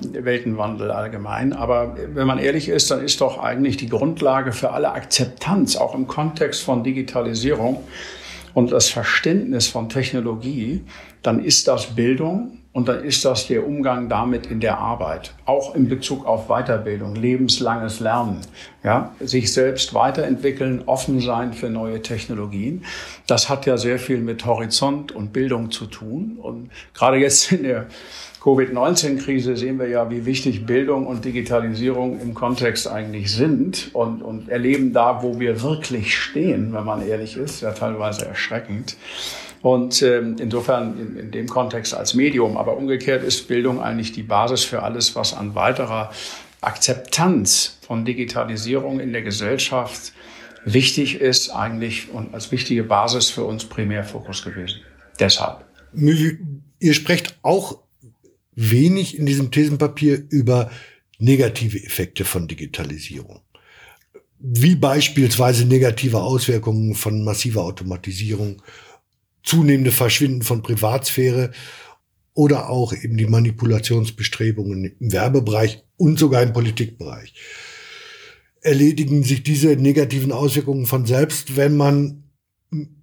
Weltenwandel 0.00 0.90
allgemein. 0.90 1.52
Aber 1.52 1.94
wenn 2.14 2.26
man 2.26 2.38
ehrlich 2.38 2.70
ist, 2.70 2.90
dann 2.90 3.04
ist 3.04 3.20
doch 3.20 3.38
eigentlich 3.38 3.76
die 3.76 3.88
Grundlage 3.88 4.52
für 4.52 4.70
alle 4.70 4.92
Akzeptanz, 4.92 5.76
auch 5.76 5.94
im 5.94 6.06
Kontext 6.06 6.62
von 6.62 6.82
Digitalisierung 6.82 7.84
und 8.54 8.72
das 8.72 8.88
Verständnis 8.88 9.68
von 9.68 9.90
Technologie, 9.90 10.82
dann 11.22 11.44
ist 11.44 11.68
das 11.68 11.94
Bildung, 11.94 12.59
und 12.72 12.88
dann 12.88 13.02
ist 13.02 13.24
das 13.24 13.48
der 13.48 13.66
Umgang 13.66 14.08
damit 14.08 14.46
in 14.46 14.60
der 14.60 14.78
Arbeit, 14.78 15.34
auch 15.44 15.74
in 15.74 15.88
Bezug 15.88 16.24
auf 16.24 16.46
Weiterbildung, 16.46 17.16
lebenslanges 17.16 17.98
Lernen, 17.98 18.42
ja, 18.84 19.12
sich 19.18 19.52
selbst 19.52 19.92
weiterentwickeln, 19.92 20.84
offen 20.86 21.20
sein 21.20 21.52
für 21.52 21.68
neue 21.68 22.00
Technologien. 22.00 22.84
Das 23.26 23.48
hat 23.48 23.66
ja 23.66 23.76
sehr 23.76 23.98
viel 23.98 24.18
mit 24.18 24.46
Horizont 24.46 25.10
und 25.10 25.32
Bildung 25.32 25.72
zu 25.72 25.86
tun. 25.86 26.38
Und 26.40 26.70
gerade 26.94 27.16
jetzt 27.16 27.50
in 27.50 27.64
der 27.64 27.86
Covid-19-Krise 28.40 29.56
sehen 29.56 29.80
wir 29.80 29.88
ja, 29.88 30.08
wie 30.08 30.24
wichtig 30.24 30.64
Bildung 30.64 31.08
und 31.08 31.24
Digitalisierung 31.24 32.20
im 32.20 32.34
Kontext 32.34 32.86
eigentlich 32.86 33.32
sind 33.32 33.90
und, 33.94 34.22
und 34.22 34.48
erleben 34.48 34.92
da, 34.92 35.22
wo 35.22 35.40
wir 35.40 35.60
wirklich 35.62 36.16
stehen, 36.16 36.72
wenn 36.72 36.84
man 36.84 37.06
ehrlich 37.06 37.36
ist, 37.36 37.62
ja 37.62 37.72
teilweise 37.72 38.26
erschreckend. 38.26 38.96
Und 39.62 40.00
ähm, 40.02 40.36
insofern 40.38 41.18
in, 41.18 41.30
dem 41.30 41.46
Kontext 41.46 41.94
als 41.94 42.14
Medium. 42.14 42.56
Aber 42.56 42.76
umgekehrt 42.76 43.22
ist 43.22 43.46
Bildung 43.48 43.80
eigentlich 43.80 44.12
die 44.12 44.22
Basis 44.22 44.64
für 44.64 44.82
alles, 44.82 45.14
was 45.14 45.34
an 45.34 45.54
weiterer 45.54 46.10
Akzeptanz 46.60 47.78
von 47.86 48.04
Digitalisierung 48.04 49.00
in 49.00 49.12
der 49.12 49.22
Gesellschaft 49.22 50.12
wichtig 50.64 51.20
ist, 51.20 51.50
eigentlich 51.50 52.10
und 52.10 52.34
als 52.34 52.52
wichtige 52.52 52.84
Basis 52.84 53.30
für 53.30 53.44
uns 53.44 53.64
primär 53.64 54.04
Fokus 54.04 54.42
gewesen. 54.42 54.80
Deshalb. 55.18 55.64
Ihr 55.92 56.94
sprecht 56.94 57.38
auch 57.42 57.78
wenig 58.54 59.18
in 59.18 59.26
diesem 59.26 59.50
Thesenpapier 59.50 60.22
über 60.30 60.70
negative 61.18 61.82
Effekte 61.82 62.24
von 62.24 62.48
Digitalisierung. 62.48 63.40
Wie 64.38 64.74
beispielsweise 64.74 65.66
negative 65.66 66.20
Auswirkungen 66.20 66.94
von 66.94 67.24
massiver 67.24 67.62
Automatisierung 67.62 68.62
zunehmende 69.42 69.90
Verschwinden 69.90 70.42
von 70.42 70.62
Privatsphäre 70.62 71.50
oder 72.34 72.70
auch 72.70 72.92
eben 72.92 73.16
die 73.16 73.26
Manipulationsbestrebungen 73.26 74.96
im 74.98 75.12
Werbebereich 75.12 75.82
und 75.96 76.18
sogar 76.18 76.42
im 76.42 76.52
Politikbereich. 76.52 77.34
Erledigen 78.62 79.22
sich 79.22 79.42
diese 79.42 79.76
negativen 79.76 80.32
Auswirkungen 80.32 80.86
von 80.86 81.06
selbst, 81.06 81.56
wenn 81.56 81.76
man 81.76 82.24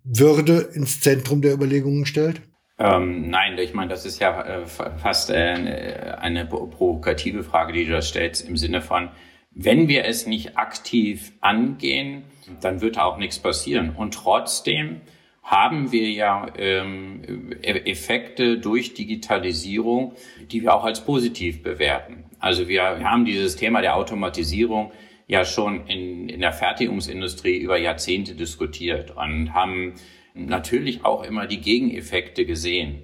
Würde 0.04 0.70
ins 0.74 1.02
Zentrum 1.02 1.42
der 1.42 1.54
Überlegungen 1.54 2.06
stellt? 2.06 2.42
Ähm, 2.80 3.30
nein, 3.30 3.58
ich 3.58 3.74
meine, 3.74 3.90
das 3.90 4.06
ist 4.06 4.20
ja 4.20 4.42
äh, 4.44 4.66
fast 4.66 5.30
äh, 5.30 6.16
eine 6.20 6.46
provokative 6.46 7.44
Frage, 7.44 7.74
die 7.74 7.86
du 7.86 7.92
da 7.92 8.02
stellst, 8.02 8.48
im 8.48 8.56
Sinne 8.56 8.82
von, 8.82 9.10
wenn 9.52 9.88
wir 9.88 10.06
es 10.06 10.28
nicht 10.28 10.58
aktiv 10.58 11.34
angehen, 11.42 12.24
dann 12.62 12.82
wird 12.82 12.98
da 12.98 13.06
auch 13.06 13.18
nichts 13.18 13.40
passieren. 13.40 13.90
Und 13.90 14.14
trotzdem 14.14 15.02
haben 15.48 15.94
wir 15.94 16.12
ja 16.12 16.46
ähm, 16.58 17.22
e-, 17.64 17.90
Effekte 17.90 18.60
durch 18.60 18.94
Digitalisierung, 18.94 20.14
die 20.52 20.62
wir 20.62 20.76
auch 20.76 20.84
als 20.84 21.06
positiv 21.06 21.64
bewerten. 21.64 22.26
Also 22.38 22.68
wir, 22.68 22.84
haben 22.84 23.24
dieses 23.24 23.56
Thema 23.56 23.82
der 23.82 23.96
Automatisierung 23.96 24.92
ja 25.26 25.46
schon 25.46 25.88
in, 25.88 26.28
in 26.28 26.42
der 26.42 26.52
Fertigungsindustrie 26.52 27.58
über 27.58 27.78
Jahrzehnte 27.78 28.36
diskutiert 28.36 29.12
und 29.16 29.54
haben 29.54 29.94
natürlich 30.34 31.06
auch 31.06 31.24
immer 31.24 31.48
die 31.48 31.62
Gegeneffekte 31.62 32.46
gesehen. 32.46 33.04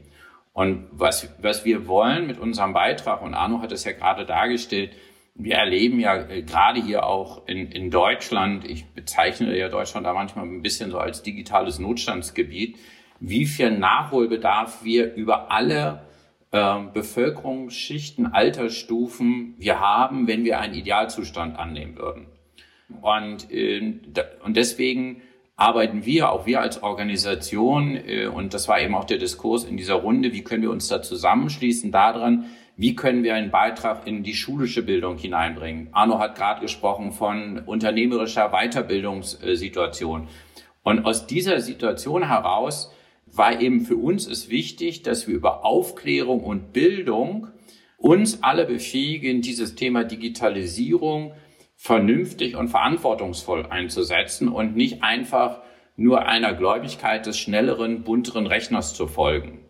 Und 0.52 0.88
was, 0.92 1.34
was 1.42 1.64
wir 1.64 1.88
wollen 1.88 2.28
mit 2.28 2.40
unserem 2.40 2.74
Beitrag, 2.74 3.22
und 3.22 3.34
Arno 3.34 3.62
hat 3.62 3.72
es 3.72 3.86
ja 3.86 3.94
gerade 3.94 4.26
dargestellt, 4.26 4.92
wir 5.36 5.56
erleben 5.56 6.00
ja 6.00 6.16
äh, 6.16 6.44
gerade 6.44 6.82
hier 6.82 7.06
auch 7.06 7.48
in, 7.48 7.72
in 7.72 7.90
Deutschland, 7.90 8.66
ich 8.66 8.86
bezeichne 8.86 9.58
ja 9.58 9.70
Deutschland 9.70 10.06
da 10.06 10.14
manchmal 10.14 10.46
ein 10.46 10.62
bisschen 10.62 10.92
so 10.92 11.00
als 11.00 11.24
digitales 11.24 11.80
Notstandsgebiet, 11.80 12.78
wie 13.20 13.46
viel 13.46 13.72
Nachholbedarf 13.72 14.84
wir 14.84 15.14
über 15.14 15.52
alle 15.52 16.04
äh, 16.52 16.80
Bevölkerungsschichten, 16.94 18.28
Altersstufen 18.28 19.56
wir 19.58 19.80
haben, 19.80 20.28
wenn 20.28 20.44
wir 20.44 20.60
einen 20.60 20.76
Idealzustand 20.76 21.58
annehmen 21.58 21.98
würden. 21.98 22.28
Und, 23.02 23.52
äh, 23.52 24.00
und 24.44 24.56
deswegen 24.56 25.22
arbeiten 25.56 26.06
wir, 26.06 26.32
auch 26.32 26.46
wir 26.46 26.62
als 26.62 26.84
Organisation, 26.84 27.96
äh, 27.96 28.28
und 28.28 28.54
das 28.54 28.68
war 28.68 28.80
eben 28.82 28.96
auch 28.96 29.06
der 29.06 29.18
Diskurs 29.18 29.64
in 29.64 29.78
dieser 29.78 29.96
Runde, 29.96 30.34
wie 30.34 30.44
können 30.44 30.62
wir 30.62 30.72
uns 30.72 30.88
da 30.88 31.02
zusammenschließen 31.02 31.92
daran, 31.92 32.46
wie 32.76 32.96
können 32.96 33.24
wir 33.24 33.36
einen 33.36 33.52
Beitrag 33.52 34.08
in 34.08 34.24
die 34.24 34.34
schulische 34.34 34.82
Bildung 34.82 35.18
hineinbringen? 35.18 35.90
Arno 35.92 36.18
hat 36.18 36.36
gerade 36.36 36.62
gesprochen 36.62 37.12
von 37.12 37.60
unternehmerischer 37.60 38.50
Weiterbildungssituation. 38.50 40.28
Und 40.82 41.06
aus 41.06 41.28
dieser 41.28 41.62
Situation 41.62 42.28
heraus 42.28 42.92
war 43.28 43.62
eben 43.62 43.82
für 43.82 43.96
uns 43.96 44.28
es 44.28 44.50
wichtig, 44.50 45.04
dass 45.04 45.28
wir 45.28 45.36
über 45.36 45.64
Aufklärung 45.66 46.44
und 46.44 46.74
Bildung 46.74 47.48
uns 47.98 48.42
alle 48.44 48.66
befähigen, 48.66 49.42
dieses 49.42 49.76
Thema 49.76 50.04
Digitalisierung 50.04 51.34
vernünftig 51.76 52.56
und 52.56 52.70
verantwortungsvoll 52.70 53.68
einzusetzen 53.68 54.48
und 54.48 54.76
nicht 54.76 55.04
einfach 55.04 55.62
nur 55.96 56.28
einer 56.28 56.54
Gläubigkeit 56.54 57.26
des 57.26 57.38
schnelleren, 57.38 58.04
bunteren 58.04 58.48
Rechners 58.48 58.94
zu 58.94 59.08
folgen. 59.08 59.63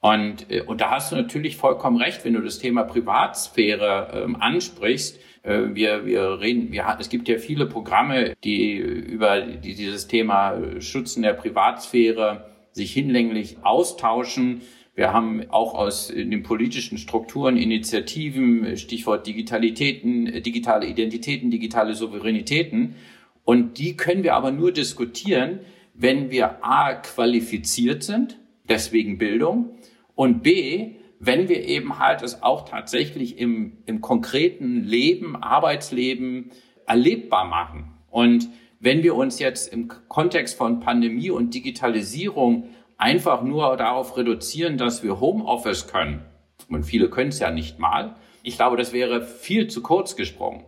Und, 0.00 0.50
äh, 0.50 0.62
und 0.62 0.80
da 0.80 0.90
hast 0.90 1.12
du 1.12 1.16
natürlich 1.16 1.56
vollkommen 1.56 1.96
recht, 1.96 2.24
wenn 2.24 2.34
du 2.34 2.40
das 2.40 2.58
Thema 2.58 2.84
Privatsphäre 2.84 4.24
ähm, 4.24 4.36
ansprichst. 4.36 5.18
Äh, 5.42 5.74
wir, 5.74 6.06
wir 6.06 6.40
reden, 6.40 6.72
wir, 6.72 6.96
es 7.00 7.08
gibt 7.08 7.28
ja 7.28 7.38
viele 7.38 7.66
Programme, 7.66 8.34
die 8.44 8.76
über 8.76 9.40
die, 9.40 9.74
dieses 9.74 10.06
Thema 10.06 10.80
Schützen 10.80 11.22
der 11.22 11.32
Privatsphäre 11.34 12.50
sich 12.72 12.92
hinlänglich 12.92 13.58
austauschen. 13.62 14.60
Wir 14.94 15.12
haben 15.12 15.44
auch 15.50 15.74
aus 15.74 16.08
den 16.08 16.42
politischen 16.42 16.98
Strukturen 16.98 17.56
Initiativen, 17.56 18.76
Stichwort 18.76 19.26
Digitalitäten, 19.26 20.42
digitale 20.42 20.86
Identitäten, 20.86 21.52
digitale 21.52 21.94
Souveränitäten. 21.94 22.96
Und 23.44 23.78
die 23.78 23.96
können 23.96 24.24
wir 24.24 24.34
aber 24.34 24.50
nur 24.50 24.72
diskutieren, 24.72 25.60
wenn 25.94 26.30
wir 26.30 26.64
A, 26.64 26.94
qualifiziert 26.94 28.02
sind, 28.02 28.38
deswegen 28.68 29.18
Bildung, 29.18 29.77
und 30.18 30.42
B, 30.42 30.96
wenn 31.20 31.48
wir 31.48 31.62
eben 31.64 32.00
halt 32.00 32.22
es 32.22 32.42
auch 32.42 32.68
tatsächlich 32.68 33.38
im, 33.38 33.78
im 33.86 34.00
konkreten 34.00 34.82
Leben, 34.82 35.36
Arbeitsleben 35.36 36.50
erlebbar 36.88 37.44
machen. 37.44 37.92
Und 38.10 38.48
wenn 38.80 39.04
wir 39.04 39.14
uns 39.14 39.38
jetzt 39.38 39.72
im 39.72 39.86
Kontext 40.08 40.58
von 40.58 40.80
Pandemie 40.80 41.30
und 41.30 41.54
Digitalisierung 41.54 42.68
einfach 42.96 43.42
nur 43.42 43.76
darauf 43.76 44.16
reduzieren, 44.16 44.76
dass 44.76 45.04
wir 45.04 45.20
Homeoffice 45.20 45.86
können, 45.86 46.24
und 46.68 46.82
viele 46.82 47.10
können 47.10 47.28
es 47.28 47.38
ja 47.38 47.52
nicht 47.52 47.78
mal, 47.78 48.16
ich 48.42 48.56
glaube, 48.56 48.76
das 48.76 48.92
wäre 48.92 49.22
viel 49.22 49.68
zu 49.68 49.84
kurz 49.84 50.16
gesprungen, 50.16 50.64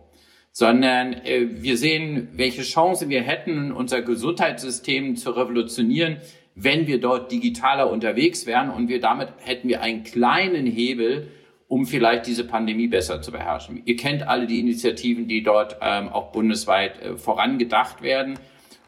sondern 0.53 1.11
äh, 1.11 1.61
wir 1.61 1.75
sehen, 1.75 2.29
welche 2.35 2.61
Chance 2.61 3.09
wir 3.09 3.21
hätten, 3.21 3.73
unser 3.73 4.01
Gesundheitssystem 4.01 5.17
zu 5.17 5.31
revolutionieren, 5.31 6.21
wenn 6.55 6.87
wir 6.87 6.99
dort 6.99 7.31
digitaler 7.31 7.89
unterwegs 7.89 8.45
wären 8.45 8.69
und 8.69 8.89
wir 8.89 8.99
damit 8.99 9.29
hätten 9.39 9.67
wir 9.69 9.81
einen 9.81 10.03
kleinen 10.03 10.65
Hebel, 10.65 11.27
um 11.67 11.85
vielleicht 11.85 12.27
diese 12.27 12.45
Pandemie 12.45 12.87
besser 12.87 13.21
zu 13.21 13.31
beherrschen. 13.31 13.81
Ihr 13.85 13.95
kennt 13.95 14.27
alle 14.27 14.45
die 14.45 14.59
Initiativen, 14.59 15.27
die 15.27 15.41
dort 15.41 15.77
ähm, 15.81 16.09
auch 16.09 16.31
bundesweit 16.31 17.01
äh, 17.01 17.17
vorangedacht 17.17 18.01
werden. 18.01 18.37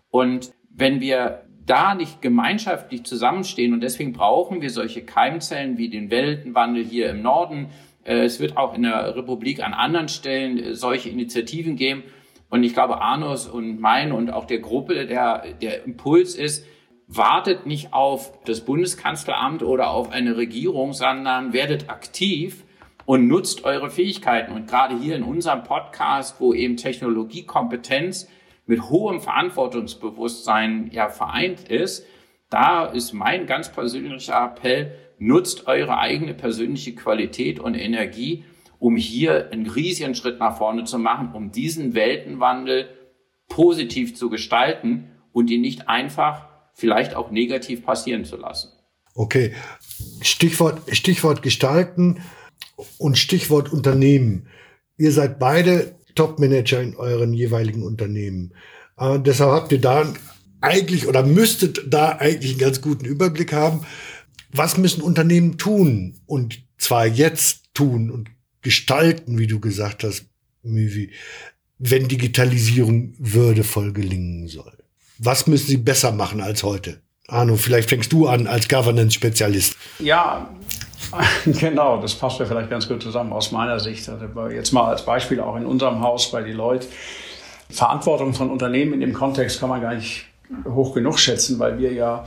Und 0.10 0.52
wenn 0.70 1.00
wir 1.00 1.44
da 1.66 1.96
nicht 1.96 2.22
gemeinschaftlich 2.22 3.04
zusammenstehen 3.04 3.74
und 3.74 3.82
deswegen 3.82 4.14
brauchen 4.14 4.62
wir 4.62 4.70
solche 4.70 5.04
Keimzellen 5.04 5.78
wie 5.78 5.90
den 5.90 6.12
Weltenwandel 6.12 6.84
hier 6.84 7.10
im 7.10 7.22
Norden. 7.22 7.68
Äh, 8.04 8.26
es 8.26 8.40
wird 8.40 8.58
auch 8.58 8.76
in 8.76 8.84
der 8.84 9.16
Republik 9.16 9.64
an 9.64 9.74
anderen 9.74 10.10
Stellen 10.10 10.58
äh, 10.58 10.76
solche 10.76 11.10
Initiativen 11.10 11.76
geben. 11.76 12.04
Und 12.50 12.64
ich 12.64 12.74
glaube, 12.74 13.02
Arnos 13.02 13.48
und 13.48 13.80
mein 13.80 14.12
und 14.12 14.30
auch 14.32 14.46
der 14.46 14.60
Gruppe, 14.60 15.08
der, 15.08 15.54
der 15.62 15.86
Impuls 15.86 16.36
ist, 16.36 16.66
wartet 17.08 17.66
nicht 17.66 17.94
auf 17.94 18.32
das 18.46 18.62
Bundeskanzleramt 18.62 19.64
oder 19.64 19.92
auf 19.92 20.12
eine 20.12 20.38
Regierung, 20.38 20.94
sondern 20.94 21.54
werdet 21.54 21.90
aktiv 21.90 22.64
und 23.06 23.28
nutzt 23.28 23.66
eure 23.66 23.90
Fähigkeiten. 23.90 24.54
Und 24.54 24.68
gerade 24.68 24.98
hier 24.98 25.16
in 25.16 25.24
unserem 25.24 25.64
Podcast, 25.64 26.40
wo 26.40 26.54
eben 26.54 26.78
Technologiekompetenz 26.78 28.28
mit 28.66 28.90
hohem 28.90 29.20
Verantwortungsbewusstsein 29.20 30.90
ja 30.92 31.10
vereint 31.10 31.70
ist, 31.70 32.06
da 32.50 32.86
ist 32.86 33.14
mein 33.14 33.46
ganz 33.48 33.72
persönlicher 33.72 34.46
Appell, 34.46 34.96
nutzt 35.20 35.68
eure 35.68 35.98
eigene 35.98 36.34
persönliche 36.34 36.96
Qualität 36.96 37.60
und 37.60 37.76
Energie, 37.76 38.46
um 38.80 38.96
hier 38.96 39.50
einen 39.52 39.68
riesigen 39.68 40.16
Schritt 40.16 40.40
nach 40.40 40.58
vorne 40.58 40.84
zu 40.84 41.00
machen, 41.00 41.32
um 41.34 41.52
diesen 41.52 41.94
Weltenwandel 41.94 42.90
positiv 43.48 44.16
zu 44.16 44.30
gestalten 44.30 45.10
und 45.32 45.50
ihn 45.50 45.62
nicht 45.62 45.90
einfach 45.90 46.48
vielleicht 46.74 47.16
auch 47.16 47.32
negativ 47.32 47.86
passieren 47.86 48.26
zu 48.26 48.38
lassen. 48.38 48.70
Okay, 49.16 49.54
Stichwort, 50.22 50.82
Stichwort 50.96 51.44
gestalten 51.44 52.22
und 52.98 53.18
Stichwort 53.18 53.72
Unternehmen. 53.72 54.48
Ihr 54.98 55.12
seid 55.12 55.40
beide 55.40 55.96
Top-Manager 56.16 56.82
in 56.82 56.96
euren 56.96 57.34
jeweiligen 57.34 57.84
Unternehmen. 57.84 58.54
Äh, 58.98 59.20
deshalb 59.20 59.52
habt 59.52 59.72
ihr 59.72 59.82
da 59.82 60.12
eigentlich 60.62 61.08
oder 61.08 61.24
müsstet 61.24 61.82
da 61.88 62.18
eigentlich 62.18 62.52
einen 62.52 62.60
ganz 62.60 62.82
guten 62.82 63.06
Überblick 63.06 63.54
haben. 63.54 63.86
Was 64.52 64.78
müssen 64.78 65.02
Unternehmen 65.02 65.58
tun? 65.58 66.22
Und 66.26 66.64
zwar 66.78 67.06
jetzt 67.06 67.74
tun 67.74 68.10
und 68.10 68.30
gestalten, 68.62 69.38
wie 69.38 69.48
du 69.48 69.60
gesagt 69.60 70.04
hast, 70.04 70.26
Müvi, 70.64 71.12
wenn 71.80 72.08
Digitalisierung 72.08 73.14
würdevoll 73.18 73.92
gelingen 73.94 74.48
soll. 74.48 74.83
Was 75.20 75.48
müssen 75.48 75.68
sie 75.68 75.78
besser 75.78 76.12
machen 76.12 76.42
als 76.42 76.64
heute? 76.64 77.02
Arno, 77.28 77.56
vielleicht 77.56 77.90
fängst 77.90 78.12
du 78.12 78.28
an 78.28 78.48
als 78.48 78.68
Governance-Spezialist. 78.68 79.78
Ja, 80.00 80.50
genau, 81.46 82.02
das 82.02 82.16
passt 82.16 82.40
ja 82.40 82.46
vielleicht 82.46 82.70
ganz 82.70 82.88
gut 82.88 83.02
zusammen 83.02 83.34
aus 83.34 83.52
meiner 83.52 83.80
Sicht. 83.80 84.08
Also 84.10 84.26
jetzt 84.50 84.72
mal 84.72 84.86
als 84.86 85.06
Beispiel 85.06 85.40
auch 85.40 85.56
in 85.56 85.66
unserem 85.66 86.02
Haus 86.02 86.32
bei 86.32 86.42
Deloitte. 86.42 86.88
Verantwortung 87.70 88.34
von 88.34 88.50
Unternehmen 88.50 88.94
in 88.94 89.00
dem 89.00 89.14
Kontext 89.14 89.60
kann 89.60 89.70
man 89.70 89.82
gar 89.82 89.96
nicht 89.96 90.26
hoch 90.66 90.94
genug 90.94 91.18
schätzen, 91.20 91.58
weil 91.60 91.80
wir 91.80 91.94
ja, 91.94 92.24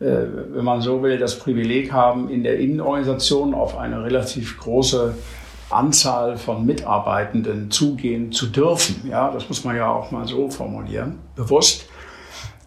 äh, 0.00 0.06
wenn 0.52 0.64
man 0.64 0.80
so 0.80 1.02
will, 1.02 1.18
das 1.18 1.38
Privileg 1.38 1.92
haben, 1.92 2.28
in 2.30 2.42
der 2.42 2.58
Innenorganisation 2.58 3.54
auf 3.54 3.76
eine 3.76 4.02
relativ 4.02 4.58
große 4.58 5.14
Anzahl 5.70 6.38
von 6.38 6.64
Mitarbeitenden 6.64 7.70
zugehen 7.70 8.32
zu 8.32 8.46
dürfen. 8.46 9.06
Ja, 9.08 9.30
das 9.30 9.48
muss 9.48 9.64
man 9.64 9.76
ja 9.76 9.90
auch 9.90 10.10
mal 10.10 10.26
so 10.26 10.50
formulieren, 10.50 11.18
bewusst. 11.36 11.87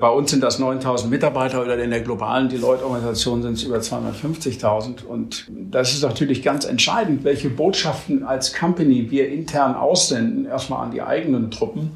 Bei 0.02 0.10
uns 0.10 0.32
sind 0.32 0.42
das 0.42 0.58
9000 0.58 1.12
Mitarbeiter 1.12 1.62
oder 1.62 1.78
in 1.78 1.92
der 1.92 2.02
globalen 2.02 2.50
Deloitte-Organisation 2.50 3.44
sind 3.44 3.54
es 3.54 3.62
über 3.62 3.78
250.000. 3.78 5.06
Und 5.06 5.46
das 5.52 5.94
ist 5.94 6.02
natürlich 6.02 6.42
ganz 6.42 6.66
entscheidend, 6.66 7.24
welche 7.24 7.52
Botschaften 7.52 8.24
als 8.24 8.52
Company 8.52 9.12
wir 9.12 9.30
intern 9.30 9.76
aussenden, 9.76 10.46
erstmal 10.46 10.86
an 10.86 10.92
die 10.92 11.04
eigenen 11.04 11.52
Truppen 11.52 11.92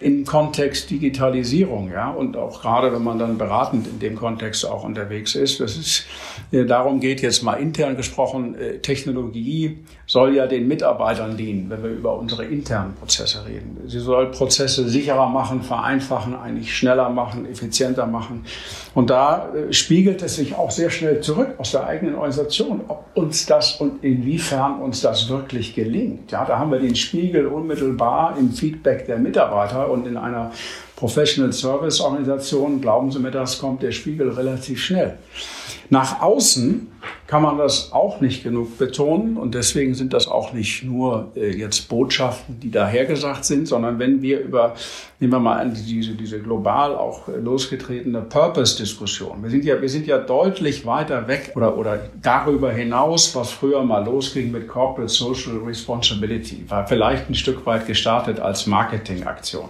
im 0.00 0.24
Kontext 0.24 0.90
Digitalisierung, 0.90 1.90
ja, 1.90 2.10
und 2.10 2.36
auch 2.36 2.62
gerade 2.62 2.92
wenn 2.92 3.02
man 3.02 3.18
dann 3.18 3.38
beratend 3.38 3.86
in 3.86 3.98
dem 3.98 4.16
Kontext 4.16 4.64
auch 4.64 4.84
unterwegs 4.84 5.34
ist. 5.34 5.60
Das 5.60 5.76
ist, 5.76 6.06
äh, 6.52 6.64
darum 6.64 7.00
geht 7.00 7.20
jetzt 7.20 7.42
mal 7.42 7.54
intern 7.54 7.96
gesprochen, 7.96 8.54
äh, 8.54 8.78
Technologie 8.78 9.78
soll 10.06 10.34
ja 10.34 10.46
den 10.46 10.68
Mitarbeitern 10.68 11.36
dienen, 11.36 11.68
wenn 11.68 11.82
wir 11.82 11.90
über 11.90 12.16
unsere 12.16 12.44
internen 12.44 12.94
Prozesse 12.94 13.44
reden. 13.44 13.76
Sie 13.86 13.98
soll 13.98 14.30
Prozesse 14.30 14.88
sicherer 14.88 15.28
machen, 15.28 15.62
vereinfachen, 15.62 16.34
eigentlich 16.34 16.74
schneller 16.74 17.10
machen, 17.10 17.44
effizienter 17.44 18.06
machen. 18.06 18.44
Und 18.94 19.10
da 19.10 19.52
äh, 19.52 19.72
spiegelt 19.72 20.22
es 20.22 20.36
sich 20.36 20.54
auch 20.54 20.70
sehr 20.70 20.90
schnell 20.90 21.20
zurück 21.20 21.54
aus 21.58 21.72
der 21.72 21.86
eigenen 21.86 22.14
Organisation, 22.14 22.82
ob 22.88 23.04
uns 23.14 23.46
das 23.46 23.80
und 23.80 24.02
inwiefern 24.04 24.80
uns 24.80 25.00
das 25.00 25.28
wirklich 25.28 25.74
gelingt. 25.74 26.30
Ja, 26.30 26.44
da 26.44 26.58
haben 26.58 26.70
wir 26.70 26.78
den 26.78 26.96
Spiegel 26.96 27.46
unmittelbar 27.46 28.36
im 28.38 28.52
Feedback 28.52 29.06
der 29.06 29.18
Mitarbeiter 29.18 29.87
und 29.90 30.06
in 30.06 30.16
einer 30.16 30.52
Professional 30.96 31.52
Service 31.52 32.00
Organisation, 32.00 32.80
glauben 32.80 33.12
Sie 33.12 33.18
mir, 33.18 33.30
das 33.30 33.58
kommt 33.58 33.82
der 33.82 33.92
Spiegel 33.92 34.30
relativ 34.30 34.82
schnell. 34.82 35.18
Nach 35.90 36.20
außen 36.20 36.88
kann 37.26 37.42
man 37.42 37.58
das 37.58 37.92
auch 37.92 38.20
nicht 38.22 38.42
genug 38.42 38.78
betonen 38.78 39.36
und 39.36 39.54
deswegen 39.54 39.94
sind 39.94 40.14
das 40.14 40.28
auch 40.28 40.54
nicht 40.54 40.82
nur 40.82 41.30
äh, 41.36 41.54
jetzt 41.54 41.88
Botschaften, 41.88 42.58
die 42.58 42.70
dahergesagt 42.70 43.44
sind, 43.44 43.68
sondern 43.68 43.98
wenn 43.98 44.22
wir 44.22 44.40
über, 44.40 44.74
nehmen 45.20 45.34
wir 45.34 45.38
mal 45.38 45.58
an, 45.58 45.74
diese, 45.74 46.12
diese 46.12 46.40
global 46.40 46.94
auch 46.94 47.28
losgetretene 47.28 48.22
Purpose-Diskussion. 48.22 49.42
Wir 49.42 49.50
sind 49.50 49.64
ja, 49.64 49.80
wir 49.80 49.88
sind 49.90 50.06
ja 50.06 50.18
deutlich 50.18 50.86
weiter 50.86 51.28
weg 51.28 51.52
oder, 51.54 51.76
oder 51.76 52.00
darüber 52.22 52.72
hinaus, 52.72 53.36
was 53.36 53.50
früher 53.50 53.82
mal 53.84 54.04
losging 54.04 54.50
mit 54.50 54.66
Corporate 54.66 55.12
Social 55.12 55.58
Responsibility, 55.58 56.64
war 56.68 56.86
vielleicht 56.86 57.28
ein 57.28 57.34
Stück 57.34 57.66
weit 57.66 57.86
gestartet 57.86 58.40
als 58.40 58.66
Marketingaktion. 58.66 59.68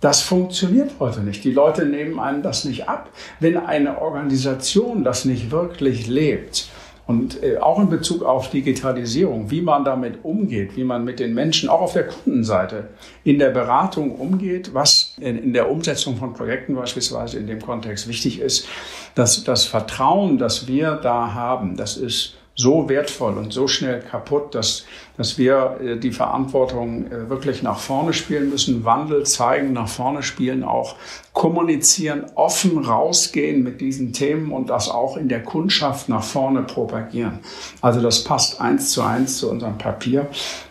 Das 0.00 0.20
funktioniert 0.20 0.92
heute 1.00 1.20
nicht. 1.20 1.42
Die 1.44 1.52
Leute 1.52 1.86
nehmen 1.86 2.20
einem 2.20 2.42
das 2.42 2.64
nicht 2.64 2.88
ab. 2.88 3.10
Wenn 3.40 3.56
eine 3.56 4.00
Organisation 4.00 5.04
das 5.04 5.24
nicht 5.24 5.50
wirklich 5.50 6.06
lebt, 6.06 6.68
und 7.06 7.42
äh, 7.42 7.58
auch 7.58 7.78
in 7.78 7.88
Bezug 7.88 8.24
auf 8.24 8.50
Digitalisierung, 8.50 9.50
wie 9.50 9.60
man 9.60 9.84
damit 9.84 10.24
umgeht, 10.24 10.76
wie 10.76 10.82
man 10.82 11.04
mit 11.04 11.20
den 11.20 11.34
Menschen 11.34 11.68
auch 11.68 11.80
auf 11.80 11.92
der 11.92 12.08
Kundenseite 12.08 12.88
in 13.22 13.38
der 13.38 13.50
Beratung 13.50 14.16
umgeht, 14.16 14.74
was 14.74 15.14
in, 15.20 15.38
in 15.38 15.52
der 15.52 15.70
Umsetzung 15.70 16.16
von 16.16 16.34
Projekten 16.34 16.74
beispielsweise 16.74 17.38
in 17.38 17.46
dem 17.46 17.62
Kontext 17.62 18.08
wichtig 18.08 18.40
ist, 18.40 18.66
dass 19.14 19.44
das 19.44 19.66
Vertrauen, 19.66 20.38
das 20.38 20.66
wir 20.66 20.96
da 20.96 21.32
haben, 21.32 21.76
das 21.76 21.96
ist 21.96 22.34
so 22.56 22.88
wertvoll 22.88 23.36
und 23.36 23.52
so 23.52 23.68
schnell 23.68 24.00
kaputt, 24.00 24.54
dass, 24.54 24.86
dass 25.18 25.36
wir 25.36 25.78
äh, 25.80 25.96
die 25.98 26.10
Verantwortung 26.10 27.06
äh, 27.06 27.28
wirklich 27.28 27.62
nach 27.62 27.78
vorne 27.78 28.14
spielen 28.14 28.48
müssen, 28.48 28.84
Wandel 28.84 29.24
zeigen, 29.24 29.74
nach 29.74 29.88
vorne 29.88 30.22
spielen, 30.22 30.64
auch 30.64 30.96
kommunizieren, 31.34 32.24
offen 32.34 32.78
rausgehen 32.78 33.62
mit 33.62 33.82
diesen 33.82 34.14
Themen 34.14 34.52
und 34.52 34.70
das 34.70 34.88
auch 34.88 35.18
in 35.18 35.28
der 35.28 35.42
Kundschaft 35.42 36.08
nach 36.08 36.22
vorne 36.22 36.62
propagieren. 36.62 37.40
Also 37.82 38.00
das 38.00 38.24
passt 38.24 38.58
eins 38.58 38.90
zu 38.90 39.02
eins 39.02 39.36
zu 39.36 39.50
unserem 39.50 39.76
Papier 39.76 40.28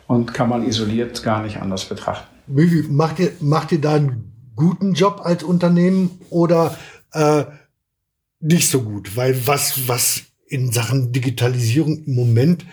und 0.07 0.33
kann 0.33 0.49
man 0.49 0.67
isoliert 0.67 1.21
gar 1.21 1.43
nicht 1.43 1.61
anders 1.61 1.85
betrachten. 1.85 2.27
Macht 2.89 3.19
ihr, 3.19 3.31
macht 3.41 3.71
ihr 3.71 3.81
da 3.81 3.93
einen 3.93 4.51
guten 4.55 4.93
Job 4.93 5.21
als 5.23 5.43
Unternehmen 5.43 6.19
oder 6.31 6.75
äh, 7.13 7.43
nicht 8.39 8.69
so 8.69 8.81
gut, 8.81 9.15
weil 9.15 9.47
was, 9.47 9.87
was 9.87 10.23
in 10.55 10.71
Sachen 10.71 11.11
Digitalisierung 11.11 12.05
im 12.05 12.15
Moment 12.15 12.65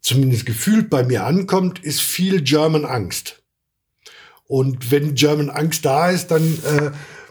zumindest 0.00 0.46
gefühlt 0.46 0.90
bei 0.90 1.02
mir 1.02 1.24
ankommt, 1.24 1.82
ist 1.82 2.00
viel 2.00 2.42
German 2.42 2.84
Angst. 2.84 3.42
Und 4.46 4.90
wenn 4.90 5.14
German 5.14 5.50
Angst 5.50 5.84
da 5.84 6.10
ist, 6.10 6.30
dann 6.30 6.42
äh, 6.42 6.90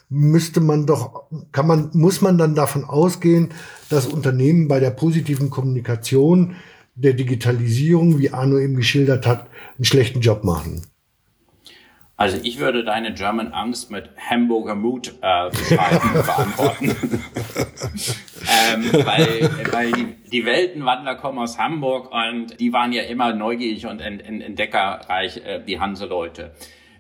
müsste 0.09 0.59
man 0.59 0.85
doch, 0.85 1.29
kann 1.51 1.67
man, 1.67 1.91
muss 1.93 2.21
man 2.21 2.37
dann 2.37 2.55
davon 2.55 2.83
ausgehen, 2.83 3.49
dass 3.89 4.07
Unternehmen 4.07 4.67
bei 4.67 4.79
der 4.79 4.91
positiven 4.91 5.49
Kommunikation 5.49 6.55
der 6.95 7.13
Digitalisierung, 7.13 8.19
wie 8.19 8.31
Arno 8.31 8.57
eben 8.57 8.75
geschildert 8.75 9.25
hat, 9.25 9.47
einen 9.77 9.85
schlechten 9.85 10.21
Job 10.21 10.43
machen. 10.43 10.81
Also 12.23 12.39
ich 12.41 12.57
würde 12.57 12.85
deine 12.85 13.13
German 13.13 13.51
Angst 13.51 13.91
mit 13.91 14.09
Hamburger 14.15 14.75
Mut 14.75 15.13
äh, 15.21 15.49
beschreiben, 15.49 16.13
beantworten. 16.13 16.85
ähm, 18.71 18.93
weil 19.05 19.49
weil 19.73 19.91
die, 19.91 20.15
die 20.31 20.45
Weltenwandler 20.45 21.15
kommen 21.15 21.39
aus 21.39 21.59
Hamburg 21.59 22.13
und 22.13 22.61
die 22.61 22.71
waren 22.71 22.93
ja 22.93 23.03
immer 23.03 23.33
neugierig 23.33 23.87
und 23.87 23.99
entdeckerreich, 23.99 25.41
äh, 25.45 25.65
die 25.67 25.81
Hanseleute. 25.81 26.55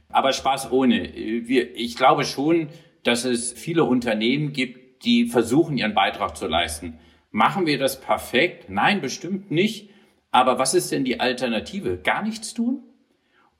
Aber 0.09 0.33
Spaß 0.33 0.73
ohne. 0.73 1.13
Wir, 1.15 1.73
ich 1.73 1.95
glaube 1.95 2.25
schon, 2.25 2.67
dass 3.03 3.23
es 3.23 3.53
viele 3.53 3.85
Unternehmen 3.85 4.51
gibt, 4.51 5.05
die 5.05 5.27
versuchen, 5.27 5.77
ihren 5.77 5.93
Beitrag 5.93 6.35
zu 6.35 6.47
leisten. 6.47 6.99
Machen 7.31 7.65
wir 7.65 7.79
das 7.79 8.01
perfekt? 8.01 8.65
Nein, 8.67 8.99
bestimmt 8.99 9.51
nicht. 9.51 9.89
Aber 10.31 10.59
was 10.59 10.73
ist 10.73 10.91
denn 10.91 11.05
die 11.05 11.21
Alternative? 11.21 11.97
Gar 11.97 12.23
nichts 12.23 12.53
tun? 12.53 12.83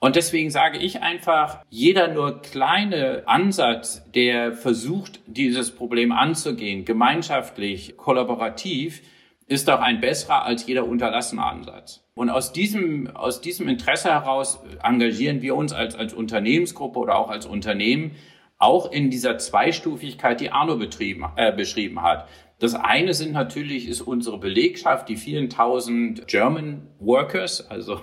Und 0.04 0.18
deswegen 0.18 0.50
sage 0.50 0.80
ich 0.80 1.02
einfach, 1.02 1.64
jeder 1.70 2.10
nur 2.10 2.42
kleine 2.42 3.24
Ansatz, 3.26 4.04
der 4.12 4.52
versucht, 4.52 5.22
dieses 5.28 5.72
Problem 5.72 6.12
anzugehen, 6.12 6.84
gemeinschaftlich, 6.84 7.96
kollaborativ, 7.96 9.02
ist 9.48 9.70
doch 9.70 9.80
ein 9.80 10.02
besserer 10.02 10.44
als 10.44 10.68
jeder 10.68 10.86
unterlassene 10.86 11.42
Ansatz. 11.42 12.04
Und 12.16 12.30
aus 12.30 12.52
diesem, 12.52 13.16
aus 13.16 13.40
diesem 13.40 13.70
Interesse 13.70 14.10
heraus 14.10 14.60
engagieren 14.84 15.42
wir 15.42 15.56
uns 15.56 15.72
als, 15.72 15.96
als 15.96 16.14
Unternehmensgruppe 16.14 17.00
oder 17.00 17.18
auch 17.18 17.30
als 17.30 17.46
Unternehmen 17.46 18.12
auch 18.58 18.92
in 18.92 19.10
dieser 19.10 19.38
Zweistufigkeit, 19.38 20.42
die 20.42 20.52
Arno 20.52 20.76
betrieben, 20.76 21.28
äh, 21.38 21.54
beschrieben 21.56 22.02
hat. 22.02 22.28
Das 22.60 22.76
eine 22.76 23.14
sind 23.14 23.32
natürlich, 23.32 23.88
ist 23.88 24.02
unsere 24.02 24.38
Belegschaft, 24.38 25.08
die 25.08 25.16
vielen 25.16 25.50
tausend 25.50 26.28
German 26.28 26.90
Workers, 27.00 27.72
also 27.72 28.02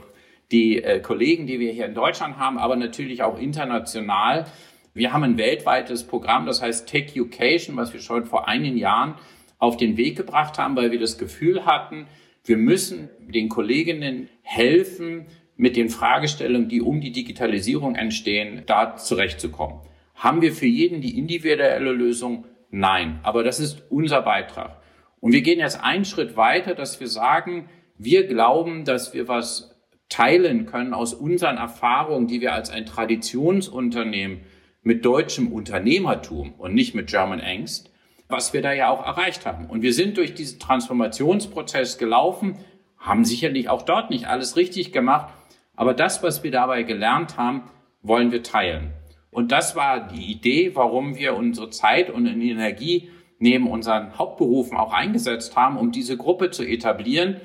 die 0.50 0.82
äh, 0.82 1.00
Kollegen, 1.00 1.46
die 1.46 1.60
wir 1.60 1.72
hier 1.72 1.86
in 1.86 1.94
Deutschland 1.94 2.38
haben, 2.38 2.58
aber 2.58 2.76
natürlich 2.76 3.22
auch 3.22 3.38
international. 3.38 4.46
Wir 4.94 5.12
haben 5.12 5.22
ein 5.22 5.38
weltweites 5.38 6.04
Programm, 6.04 6.46
das 6.46 6.62
heißt 6.62 6.88
Tech 6.88 7.10
Education, 7.10 7.76
was 7.76 7.92
wir 7.92 8.00
schon 8.00 8.26
vor 8.26 8.48
einigen 8.48 8.76
Jahren 8.76 9.14
auf 9.58 9.76
den 9.76 9.96
Weg 9.96 10.16
gebracht 10.16 10.58
haben, 10.58 10.76
weil 10.76 10.90
wir 10.90 10.98
das 10.98 11.18
Gefühl 11.18 11.66
hatten, 11.66 12.06
wir 12.44 12.56
müssen 12.56 13.10
den 13.28 13.48
Kolleginnen 13.48 14.28
helfen, 14.42 15.26
mit 15.60 15.76
den 15.76 15.90
Fragestellungen, 15.90 16.70
die 16.70 16.80
um 16.80 17.02
die 17.02 17.12
Digitalisierung 17.12 17.94
entstehen, 17.94 18.62
da 18.64 18.96
zurechtzukommen. 18.96 19.80
Haben 20.14 20.40
wir 20.40 20.54
für 20.54 20.66
jeden 20.66 21.02
die 21.02 21.18
individuelle 21.18 21.92
Lösung? 21.92 22.46
Nein. 22.70 23.20
Aber 23.22 23.44
das 23.44 23.60
ist 23.60 23.82
unser 23.90 24.22
Beitrag. 24.22 24.80
Und 25.20 25.34
wir 25.34 25.42
gehen 25.42 25.58
jetzt 25.58 25.78
einen 25.84 26.06
Schritt 26.06 26.34
weiter, 26.34 26.74
dass 26.74 26.98
wir 26.98 27.08
sagen, 27.08 27.68
wir 27.98 28.26
glauben, 28.26 28.86
dass 28.86 29.12
wir 29.12 29.28
was 29.28 29.69
teilen 30.10 30.66
können 30.66 30.92
aus 30.92 31.14
unseren 31.14 31.56
Erfahrungen, 31.56 32.26
die 32.26 32.42
wir 32.42 32.52
als 32.52 32.68
ein 32.68 32.84
Traditionsunternehmen 32.84 34.40
mit 34.82 35.04
deutschem 35.04 35.52
Unternehmertum 35.52 36.52
und 36.58 36.74
nicht 36.74 36.94
mit 36.94 37.08
German 37.08 37.40
Angst, 37.40 37.90
was 38.28 38.52
wir 38.52 38.60
da 38.60 38.72
ja 38.72 38.90
auch 38.90 39.06
erreicht 39.06 39.46
haben. 39.46 39.66
Und 39.66 39.82
wir 39.82 39.94
sind 39.94 40.18
durch 40.18 40.34
diesen 40.34 40.58
Transformationsprozess 40.58 41.96
gelaufen, 41.96 42.58
haben 42.98 43.24
sicherlich 43.24 43.68
auch 43.68 43.82
dort 43.82 44.10
nicht 44.10 44.26
alles 44.26 44.56
richtig 44.56 44.92
gemacht, 44.92 45.32
aber 45.74 45.94
das, 45.94 46.22
was 46.22 46.42
wir 46.42 46.50
dabei 46.50 46.82
gelernt 46.82 47.38
haben, 47.38 47.62
wollen 48.02 48.32
wir 48.32 48.42
teilen. 48.42 48.92
Und 49.30 49.52
das 49.52 49.76
war 49.76 50.08
die 50.08 50.30
Idee, 50.30 50.72
warum 50.74 51.16
wir 51.16 51.36
unsere 51.36 51.70
Zeit 51.70 52.10
und 52.10 52.26
Energie 52.26 53.10
neben 53.38 53.68
unseren 53.68 54.18
Hauptberufen 54.18 54.76
auch 54.76 54.92
eingesetzt 54.92 55.56
haben, 55.56 55.78
um 55.78 55.92
diese 55.92 56.16
Gruppe 56.16 56.50
zu 56.50 56.64
etablieren 56.64 57.40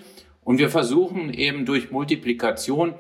und 0.46 0.60
wir 0.60 0.70
versuchen 0.70 1.34
eben 1.34 1.66
durch 1.66 1.92
Multiplikation 1.92 2.94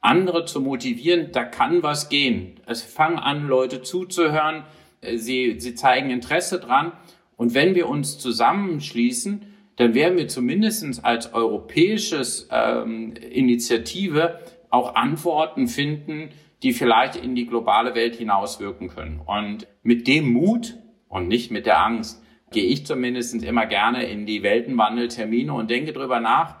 andere 0.00 0.44
zu 0.44 0.60
motivieren, 0.60 1.32
da 1.32 1.44
kann 1.44 1.82
was 1.82 2.08
gehen. 2.08 2.60
Es 2.66 2.82
fangen 2.82 3.18
an, 3.18 3.48
Leute 3.48 3.82
zuzuhören, 3.82 4.64
äh, 5.00 5.16
sie, 5.16 5.58
sie 5.58 5.74
zeigen 5.74 6.10
Interesse 6.10 6.60
dran. 6.60 6.92
Und 7.36 7.54
wenn 7.54 7.74
wir 7.74 7.88
uns 7.88 8.18
zusammenschließen, 8.18 9.46
dann 9.76 9.94
werden 9.94 10.18
wir 10.18 10.28
zumindest 10.28 11.04
als 11.04 11.32
europäisches 11.32 12.48
ähm, 12.52 13.14
Initiative 13.14 14.38
auch 14.68 14.94
Antworten 14.94 15.68
finden, 15.68 16.28
die 16.62 16.72
vielleicht 16.72 17.16
in 17.16 17.34
die 17.34 17.46
globale 17.46 17.94
Welt 17.94 18.16
hinauswirken 18.16 18.88
können. 18.88 19.20
Und 19.24 19.66
mit 19.82 20.06
dem 20.06 20.30
Mut 20.30 20.76
und 21.08 21.28
nicht 21.28 21.50
mit 21.50 21.64
der 21.64 21.82
Angst 21.82 22.22
gehe 22.50 22.64
ich 22.64 22.84
zumindest 22.84 23.42
immer 23.42 23.64
gerne 23.64 24.04
in 24.04 24.26
die 24.26 24.42
Weltenwandeltermine 24.42 25.52
und 25.54 25.70
denke 25.70 25.94
drüber 25.94 26.20
nach, 26.20 26.59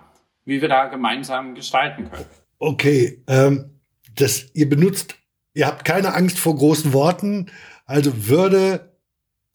wie 0.50 0.60
wir 0.60 0.68
da 0.68 0.86
gemeinsam 0.86 1.54
gestalten 1.54 2.10
können. 2.10 2.26
Okay, 2.58 3.22
ähm, 3.28 3.80
das, 4.16 4.46
ihr 4.52 4.68
benutzt, 4.68 5.14
ihr 5.54 5.68
habt 5.68 5.84
keine 5.84 6.12
Angst 6.12 6.40
vor 6.40 6.56
großen 6.56 6.92
Worten, 6.92 7.52
also 7.86 8.26
Würde, 8.26 8.96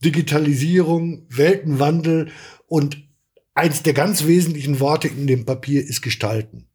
Digitalisierung, 0.05 1.25
Weltenwandel 1.27 2.31
und 2.67 3.03
eins 3.53 3.84
der 3.84 3.93
ganz 3.93 4.25
wesentlichen 4.25 4.79
Worte 4.79 5.10
in 5.10 5.27
dem 5.27 5.45
Papier 5.45 5.84
ist 5.84 6.01
Gestalten. 6.01 6.69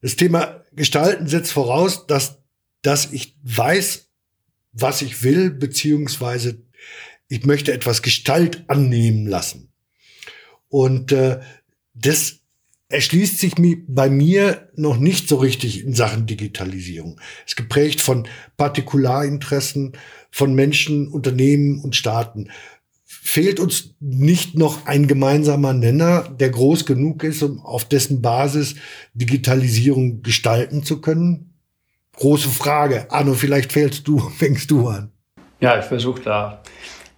Das 0.00 0.16
Thema 0.16 0.64
Gestalten 0.72 1.28
setzt 1.28 1.52
voraus, 1.52 2.06
dass, 2.06 2.42
dass 2.80 3.12
ich 3.12 3.36
weiß, 3.42 4.08
was 4.72 5.02
ich 5.02 5.22
will, 5.22 5.50
beziehungsweise 5.50 6.62
ich 7.28 7.44
möchte 7.44 7.74
etwas 7.74 8.00
Gestalt 8.00 8.64
annehmen 8.68 9.26
lassen. 9.26 9.72
Und 10.68 11.12
äh, 11.12 11.40
das 11.92 12.43
erschließt 12.94 13.40
sich 13.40 13.54
bei 13.88 14.08
mir 14.08 14.68
noch 14.76 14.96
nicht 14.96 15.28
so 15.28 15.36
richtig 15.36 15.84
in 15.84 15.94
Sachen 15.94 16.26
Digitalisierung. 16.26 17.20
Es 17.44 17.52
ist 17.52 17.56
geprägt 17.56 18.00
von 18.00 18.28
Partikularinteressen 18.56 19.92
von 20.30 20.54
Menschen, 20.54 21.08
Unternehmen 21.08 21.80
und 21.80 21.96
Staaten. 21.96 22.50
Fehlt 23.04 23.58
uns 23.58 23.94
nicht 24.00 24.56
noch 24.56 24.86
ein 24.86 25.08
gemeinsamer 25.08 25.72
Nenner, 25.72 26.22
der 26.22 26.50
groß 26.50 26.86
genug 26.86 27.24
ist, 27.24 27.42
um 27.42 27.60
auf 27.60 27.84
dessen 27.84 28.22
Basis 28.22 28.76
Digitalisierung 29.12 30.22
gestalten 30.22 30.84
zu 30.84 31.00
können? 31.00 31.54
Große 32.16 32.48
Frage. 32.48 33.10
Arno, 33.10 33.34
vielleicht 33.34 33.72
fällst 33.72 34.06
du, 34.06 34.18
fängst 34.38 34.70
du 34.70 34.88
an. 34.88 35.10
Ja, 35.60 35.78
ich 35.78 35.84
versuche 35.84 36.22
da 36.22 36.62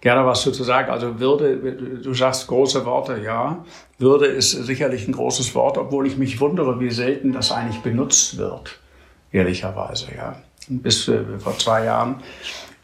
gerne 0.01 0.27
was 0.27 0.43
zu 0.43 0.53
sagen. 0.53 0.91
Also 0.91 1.19
Würde, 1.21 1.57
du 1.57 2.15
sagst 2.15 2.47
große 2.47 2.85
Worte, 2.85 3.21
ja. 3.25 3.65
Würde 3.99 4.27
ist 4.27 4.53
sicherlich 4.53 5.09
ein 5.09 5.13
großes 5.13 5.55
Wort, 5.55 5.79
obwohl 5.79 6.07
ich 6.07 6.17
mich 6.17 6.41
wundere, 6.41 6.79
wie 6.81 6.91
selten 6.91 7.33
das 7.33 7.53
eigentlich 7.53 7.83
benutzt 7.83 8.39
wird, 8.39 8.79
ehrlicherweise, 9.33 10.09
ja. 10.17 10.37
Bis 10.69 11.09
äh, 11.09 11.23
vor 11.39 11.57
zwei 11.59 11.85
Jahren 11.85 12.17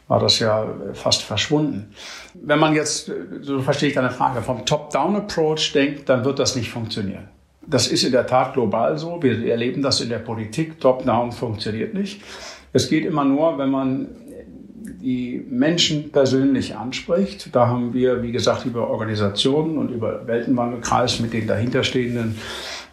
war 0.07 0.19
das 0.19 0.39
ja 0.39 0.67
fast 0.93 1.23
verschwunden. 1.23 1.93
Wenn 2.33 2.59
man 2.59 2.73
jetzt, 2.73 3.11
so 3.41 3.61
verstehe 3.61 3.89
ich 3.89 3.95
deine 3.95 4.11
Frage, 4.11 4.41
vom 4.41 4.65
Top-Down-Approach 4.65 5.73
denkt, 5.73 6.09
dann 6.09 6.25
wird 6.25 6.39
das 6.39 6.55
nicht 6.55 6.69
funktionieren. 6.69 7.29
Das 7.65 7.87
ist 7.87 8.03
in 8.03 8.11
der 8.11 8.27
Tat 8.27 8.53
global 8.53 8.97
so. 8.97 9.21
Wir 9.23 9.49
erleben 9.49 9.81
das 9.81 10.01
in 10.01 10.09
der 10.09 10.19
Politik. 10.19 10.79
Top-Down 10.81 11.31
funktioniert 11.31 11.93
nicht. 11.93 12.21
Es 12.73 12.89
geht 12.89 13.05
immer 13.05 13.23
nur, 13.23 13.57
wenn 13.57 13.69
man 13.69 14.07
die 15.03 15.45
Menschen 15.49 16.11
persönlich 16.11 16.77
anspricht. 16.77 17.53
Da 17.53 17.67
haben 17.67 17.93
wir, 17.93 18.23
wie 18.23 18.31
gesagt, 18.31 18.65
über 18.65 18.89
Organisationen 18.89 19.77
und 19.77 19.89
über 19.89 20.25
Weltenwandelkreis 20.27 21.19
mit 21.19 21.33
den 21.33 21.45
dahinterstehenden 21.45 22.37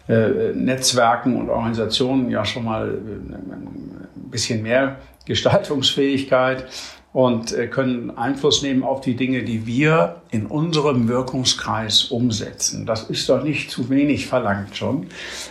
äh, 0.09 0.51
Netzwerken 0.53 1.37
und 1.37 1.49
Organisationen 1.49 2.29
ja 2.29 2.43
schon 2.43 2.65
mal 2.65 2.89
äh, 2.89 2.91
ein 2.91 4.29
bisschen 4.29 4.61
mehr 4.61 4.97
Gestaltungsfähigkeit 5.25 6.65
und 7.13 7.53
äh, 7.53 7.67
können 7.67 8.17
Einfluss 8.17 8.61
nehmen 8.61 8.83
auf 8.83 8.99
die 8.99 9.15
Dinge, 9.15 9.43
die 9.43 9.65
wir 9.65 10.20
in 10.31 10.45
unserem 10.45 11.07
Wirkungskreis 11.09 12.05
umsetzen. 12.05 12.85
Das 12.85 13.09
ist 13.09 13.27
doch 13.27 13.43
nicht 13.43 13.69
zu 13.69 13.89
wenig 13.89 14.27
verlangt 14.27 14.77
schon. 14.77 15.07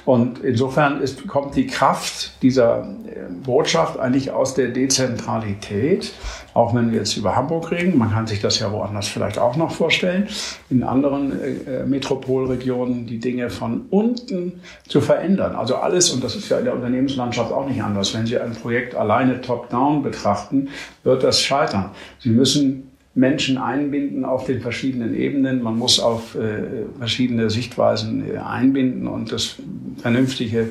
Und 0.07 0.39
insofern 0.39 1.03
ist, 1.03 1.27
kommt 1.29 1.55
die 1.55 1.67
Kraft 1.67 2.43
dieser 2.43 2.83
äh, 2.83 3.31
Botschaft 3.45 3.99
eigentlich 3.99 4.31
aus 4.31 4.55
der 4.55 4.69
Dezentralität 4.69 6.13
auch 6.55 6.75
wenn 6.75 6.91
wir 6.91 6.99
jetzt 6.99 7.17
über 7.17 7.37
Hamburg 7.37 7.71
reden, 7.71 7.97
man 7.97 8.11
kann 8.11 8.27
sich 8.27 8.41
das 8.41 8.59
ja 8.59 8.73
woanders 8.73 9.09
vielleicht 9.09 9.39
auch 9.39 9.57
noch 9.57 9.71
vorstellen, 9.71 10.29
in 10.69 10.83
anderen 10.83 11.33
äh, 11.41 11.85
Metropolregionen 11.85 13.07
die 13.07 13.19
Dinge 13.19 13.51
von 13.51 13.83
unten 13.91 14.61
zu 14.89 15.01
verändern. 15.01 15.55
Also 15.55 15.77
alles, 15.77 16.11
und 16.11 16.25
das 16.25 16.35
ist 16.35 16.49
ja 16.49 16.59
in 16.59 16.65
der 16.65 16.75
Unternehmenslandschaft 16.75 17.53
auch 17.53 17.69
nicht 17.69 17.83
anders, 17.83 18.15
wenn 18.15 18.27
Sie 18.27 18.39
ein 18.39 18.53
Projekt 18.53 18.95
alleine 18.95 19.41
top-down 19.41 20.03
betrachten, 20.03 20.69
wird 21.05 21.23
das 21.23 21.41
scheitern. 21.41 21.91
Sie 22.19 22.31
müssen 22.31 22.90
Menschen 23.15 23.59
einbinden 23.59 24.25
auf 24.25 24.45
den 24.45 24.61
verschiedenen 24.61 25.15
Ebenen. 25.15 25.63
Man 25.63 25.77
muss 25.77 25.99
auf 25.99 26.37
äh, 26.37 26.85
verschiedene 26.97 27.51
Sichtweisen 27.51 28.35
äh, 28.35 28.39
einbinden 28.39 29.09
und 29.09 29.33
das 29.33 29.57
Vernünftige 30.01 30.71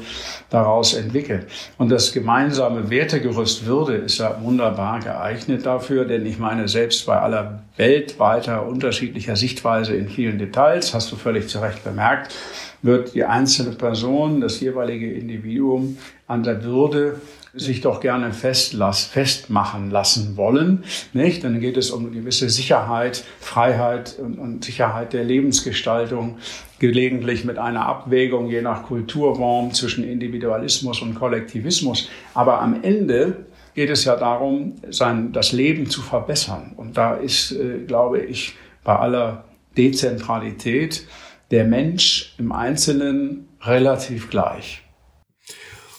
daraus 0.50 0.94
entwickeln. 0.94 1.46
Und 1.78 1.90
das 1.92 2.14
gemeinsame 2.14 2.90
Wertegerüst 2.90 3.66
Würde 3.66 3.96
ist 3.96 4.20
ja 4.20 4.40
wunderbar 4.42 5.02
geeignet 5.02 5.66
dafür, 5.66 6.06
denn 6.06 6.26
ich 6.26 6.40
meine, 6.40 6.70
selbst 6.70 7.06
bei 7.06 7.20
aller 7.20 7.64
weltweiter 7.76 8.66
unterschiedlicher 8.66 9.36
Sichtweise 9.36 9.96
in 9.96 10.08
vielen 10.08 10.40
Details, 10.40 10.94
hast 10.94 11.12
du 11.12 11.18
völlig 11.18 11.50
zu 11.50 11.60
Recht 11.60 11.84
bemerkt, 11.84 12.34
wird 12.82 13.14
die 13.14 13.26
einzelne 13.26 13.76
Person, 13.76 14.40
das 14.40 14.62
jeweilige 14.62 15.12
Individuum 15.12 15.98
an 16.28 16.44
der 16.44 16.64
Würde 16.64 17.20
sich 17.54 17.82
doch 17.82 18.00
gerne 18.00 18.32
festlass, 18.32 19.06
festmachen 19.06 19.90
lassen 19.90 20.38
wollen. 20.38 20.84
Nicht? 21.14 21.44
Dann 21.44 21.60
geht 21.60 21.78
es 21.78 21.92
um 21.92 22.06
eine 22.06 22.16
gewisse 22.16 22.50
Sicherheit, 22.50 23.24
Freiheit 23.40 24.18
und, 24.20 24.38
und 24.38 24.64
Sicherheit 24.64 25.14
der 25.14 25.24
Lebensgestaltung, 25.24 26.38
gelegentlich 26.78 27.46
mit 27.46 27.58
einer 27.58 27.86
Abwägung 27.86 28.50
je 28.50 28.62
nach 28.62 28.84
Kulturraum 28.84 29.74
zwischen 29.74 30.04
Individualismus 30.04 31.02
und 31.02 31.16
Kollektivismus. 31.16 32.10
Aber 32.34 32.62
am 32.62 32.84
Ende 32.84 33.46
geht 33.74 33.90
es 33.90 34.06
ja 34.06 34.16
darum, 34.16 34.76
sein, 34.90 35.32
das 35.32 35.52
Leben 35.52 35.90
zu 35.90 36.02
verbessern. 36.02 36.74
Und 36.76 36.98
da 36.98 37.16
ist, 37.16 37.52
äh, 37.52 37.80
glaube 37.86 38.20
ich, 38.20 38.56
bei 38.84 38.96
aller 38.96 39.46
Dezentralität 39.78 41.08
der 41.52 41.64
Mensch 41.64 42.36
im 42.38 42.52
Einzelnen 42.52 43.48
relativ 43.62 44.30
gleich. 44.30 44.84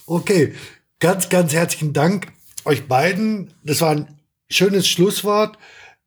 Okay, 0.06 0.54
ganz, 1.00 1.30
ganz 1.30 1.52
herzlichen 1.52 1.92
Dank 1.92 2.28
euch 2.64 2.86
beiden. 2.86 3.54
Das 3.64 3.80
war 3.80 3.90
ein 3.90 4.06
schönes 4.48 4.86
Schlusswort. 4.86 5.58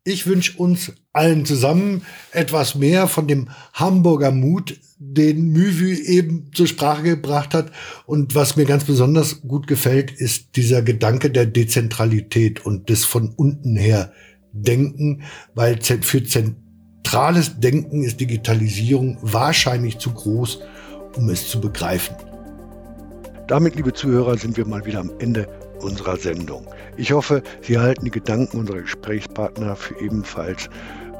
Ich 0.06 0.28
wünsche 0.28 0.58
uns 0.58 0.94
allen 1.14 1.46
zusammen 1.46 2.04
etwas 2.32 2.76
mehr 2.76 3.08
von 3.08 3.28
dem 3.28 3.50
Hamburger 3.74 4.32
Mut, 4.32 4.80
den 5.00 5.52
Müvü 5.52 5.96
eben 5.96 6.52
zur 6.54 6.68
Sprache 6.68 7.04
gebracht 7.04 7.54
hat. 7.54 7.72
Und 8.06 8.36
was 8.36 8.56
mir 8.56 8.66
ganz 8.66 8.84
besonders 8.84 9.42
gut 9.42 9.68
gefällt, 9.68 10.12
ist 10.12 10.56
dieser 10.56 10.82
Gedanke 10.82 11.30
der 11.30 11.46
Dezentralität 11.46 12.66
und 12.66 12.90
des 12.90 13.04
von 13.06 13.30
unten 13.36 13.76
her 13.76 14.14
Denken, 14.52 15.24
weil 15.56 15.82
für 15.82 16.24
zentrales 16.24 17.60
Denken 17.60 18.04
ist 18.04 18.20
Digitalisierung 18.20 19.18
wahrscheinlich 19.22 19.98
zu 19.98 20.12
groß, 20.12 20.60
um 21.16 21.30
es 21.30 21.50
zu 21.50 21.60
begreifen. 21.60 22.16
Damit, 23.48 23.76
liebe 23.76 23.92
Zuhörer, 23.92 24.38
sind 24.38 24.56
wir 24.56 24.66
mal 24.66 24.86
wieder 24.86 25.02
am 25.02 25.12
Ende 25.20 25.50
unserer 25.82 26.16
Sendung. 26.16 26.66
Ich 26.96 27.12
hoffe, 27.12 27.44
Sie 27.62 27.78
halten 27.78 28.06
die 28.06 28.12
Gedanken 28.12 28.58
unserer 28.58 28.82
Gesprächspartner 28.82 29.76
für 29.76 30.00
ebenfalls 30.00 30.70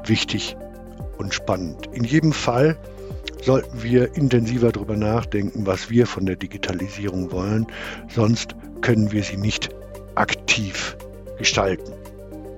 wichtig 0.06 0.56
und 1.18 1.34
spannend. 1.34 1.86
In 1.92 2.02
jedem 2.02 2.32
Fall 2.32 2.78
sollten 3.42 3.82
wir 3.82 4.16
intensiver 4.16 4.72
darüber 4.72 4.96
nachdenken, 4.96 5.66
was 5.66 5.90
wir 5.90 6.06
von 6.06 6.24
der 6.24 6.36
Digitalisierung 6.36 7.30
wollen, 7.30 7.66
sonst 8.08 8.56
können 8.80 9.12
wir 9.12 9.22
sie 9.22 9.36
nicht 9.36 9.68
aktiv 10.14 10.96
gestalten. 11.36 11.92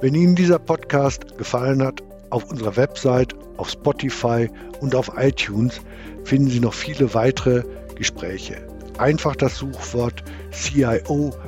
Wenn 0.00 0.14
Ihnen 0.14 0.36
dieser 0.36 0.60
Podcast 0.60 1.36
gefallen 1.38 1.82
hat, 1.82 2.04
auf 2.30 2.44
unserer 2.44 2.76
Website, 2.76 3.34
auf 3.56 3.70
Spotify 3.70 4.48
und 4.80 4.94
auf 4.94 5.10
iTunes 5.16 5.80
finden 6.22 6.50
Sie 6.50 6.60
noch 6.60 6.74
viele 6.74 7.14
weitere 7.14 7.64
Gespräche 7.96 8.75
einfach 8.98 9.36
das 9.36 9.56
Suchwort 9.56 10.22
CIO-Update 10.52 11.42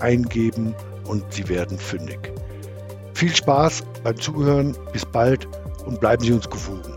eingeben 0.00 0.74
und 1.06 1.24
Sie 1.32 1.48
werden 1.48 1.78
fündig. 1.78 2.32
Viel 3.14 3.34
Spaß 3.34 3.84
beim 4.02 4.18
Zuhören, 4.20 4.76
bis 4.92 5.04
bald 5.06 5.46
und 5.86 6.00
bleiben 6.00 6.24
Sie 6.24 6.32
uns 6.32 6.48
gewogen. 6.48 6.93